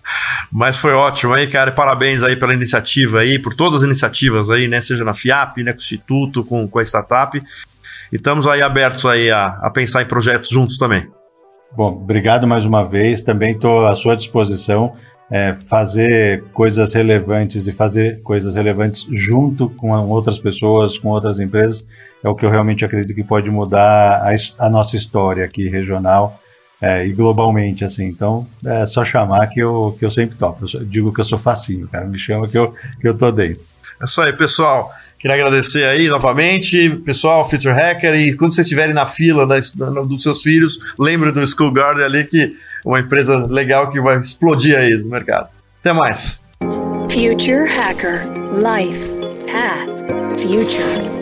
Mas 0.52 0.76
foi 0.76 0.92
ótimo 0.92 1.32
aí, 1.32 1.46
cara. 1.46 1.72
Parabéns 1.72 2.22
aí 2.22 2.36
pela 2.36 2.52
iniciativa 2.52 3.20
aí, 3.20 3.38
por 3.38 3.54
todas 3.54 3.78
as 3.78 3.86
iniciativas 3.86 4.50
aí, 4.50 4.68
né? 4.68 4.82
Seja 4.82 5.02
na 5.02 5.14
FIAP, 5.14 5.62
né? 5.62 5.72
Com 5.72 5.78
o 5.78 5.82
Instituto, 5.82 6.44
com, 6.44 6.68
com 6.68 6.78
a 6.78 6.82
startup. 6.82 7.42
E 8.12 8.16
estamos 8.16 8.46
aí 8.46 8.60
abertos 8.60 9.06
aí 9.06 9.30
a, 9.30 9.46
a 9.62 9.70
pensar 9.70 10.02
em 10.02 10.06
projetos 10.06 10.50
juntos 10.50 10.76
também. 10.76 11.08
Bom, 11.74 11.92
obrigado 11.92 12.46
mais 12.46 12.66
uma 12.66 12.84
vez. 12.84 13.22
Também 13.22 13.52
estou 13.52 13.86
à 13.86 13.96
sua 13.96 14.14
disposição 14.14 14.94
é, 15.30 15.54
fazer 15.54 16.44
coisas 16.52 16.92
relevantes 16.92 17.66
e 17.66 17.72
fazer 17.72 18.20
coisas 18.22 18.56
relevantes 18.56 19.06
junto 19.12 19.70
com 19.70 19.92
outras 20.08 20.38
pessoas, 20.38 20.98
com 20.98 21.08
outras 21.08 21.38
empresas, 21.38 21.86
é 22.22 22.28
o 22.28 22.34
que 22.34 22.44
eu 22.44 22.50
realmente 22.50 22.84
acredito 22.84 23.14
que 23.14 23.22
pode 23.22 23.48
mudar 23.48 24.22
a, 24.22 24.34
a 24.66 24.68
nossa 24.68 24.96
história 24.96 25.44
aqui 25.44 25.68
regional 25.68 26.40
é, 26.80 27.06
e 27.06 27.12
globalmente, 27.12 27.84
assim. 27.84 28.06
Então, 28.06 28.46
é 28.64 28.86
só 28.86 29.04
chamar 29.04 29.46
que 29.48 29.60
eu, 29.60 29.94
que 29.98 30.04
eu 30.04 30.10
sempre 30.10 30.36
topo. 30.36 30.66
Eu 30.72 30.84
digo 30.84 31.12
que 31.12 31.20
eu 31.20 31.24
sou 31.24 31.38
facinho, 31.38 31.86
cara. 31.86 32.06
Me 32.06 32.18
chama 32.18 32.48
que 32.48 32.56
eu, 32.56 32.74
que 33.00 33.06
eu 33.06 33.16
tô 33.16 33.30
dentro. 33.30 33.62
É 34.00 34.04
isso 34.04 34.20
aí, 34.20 34.32
pessoal. 34.32 34.90
Queria 35.20 35.36
agradecer 35.36 35.84
aí 35.84 36.08
novamente, 36.08 36.88
pessoal, 37.04 37.48
Future 37.48 37.74
Hacker, 37.74 38.14
e 38.14 38.34
quando 38.34 38.54
vocês 38.54 38.66
estiverem 38.66 38.94
na 38.94 39.04
fila 39.04 39.46
da, 39.46 39.60
dos 40.02 40.22
seus 40.22 40.40
filhos, 40.42 40.94
lembre 40.98 41.30
do 41.30 41.46
School 41.46 41.70
Garden 41.70 42.02
ali, 42.02 42.24
que 42.24 42.42
é 42.42 42.50
uma 42.82 43.00
empresa 43.00 43.46
legal 43.50 43.92
que 43.92 44.00
vai 44.00 44.18
explodir 44.18 44.78
aí 44.78 44.96
no 44.96 45.10
mercado. 45.10 45.50
Até 45.80 45.92
mais. 45.92 46.42
Future 47.10 47.68
Hacker 47.68 48.22
Life 48.56 49.10
Path 49.46 50.40
Future 50.40 51.19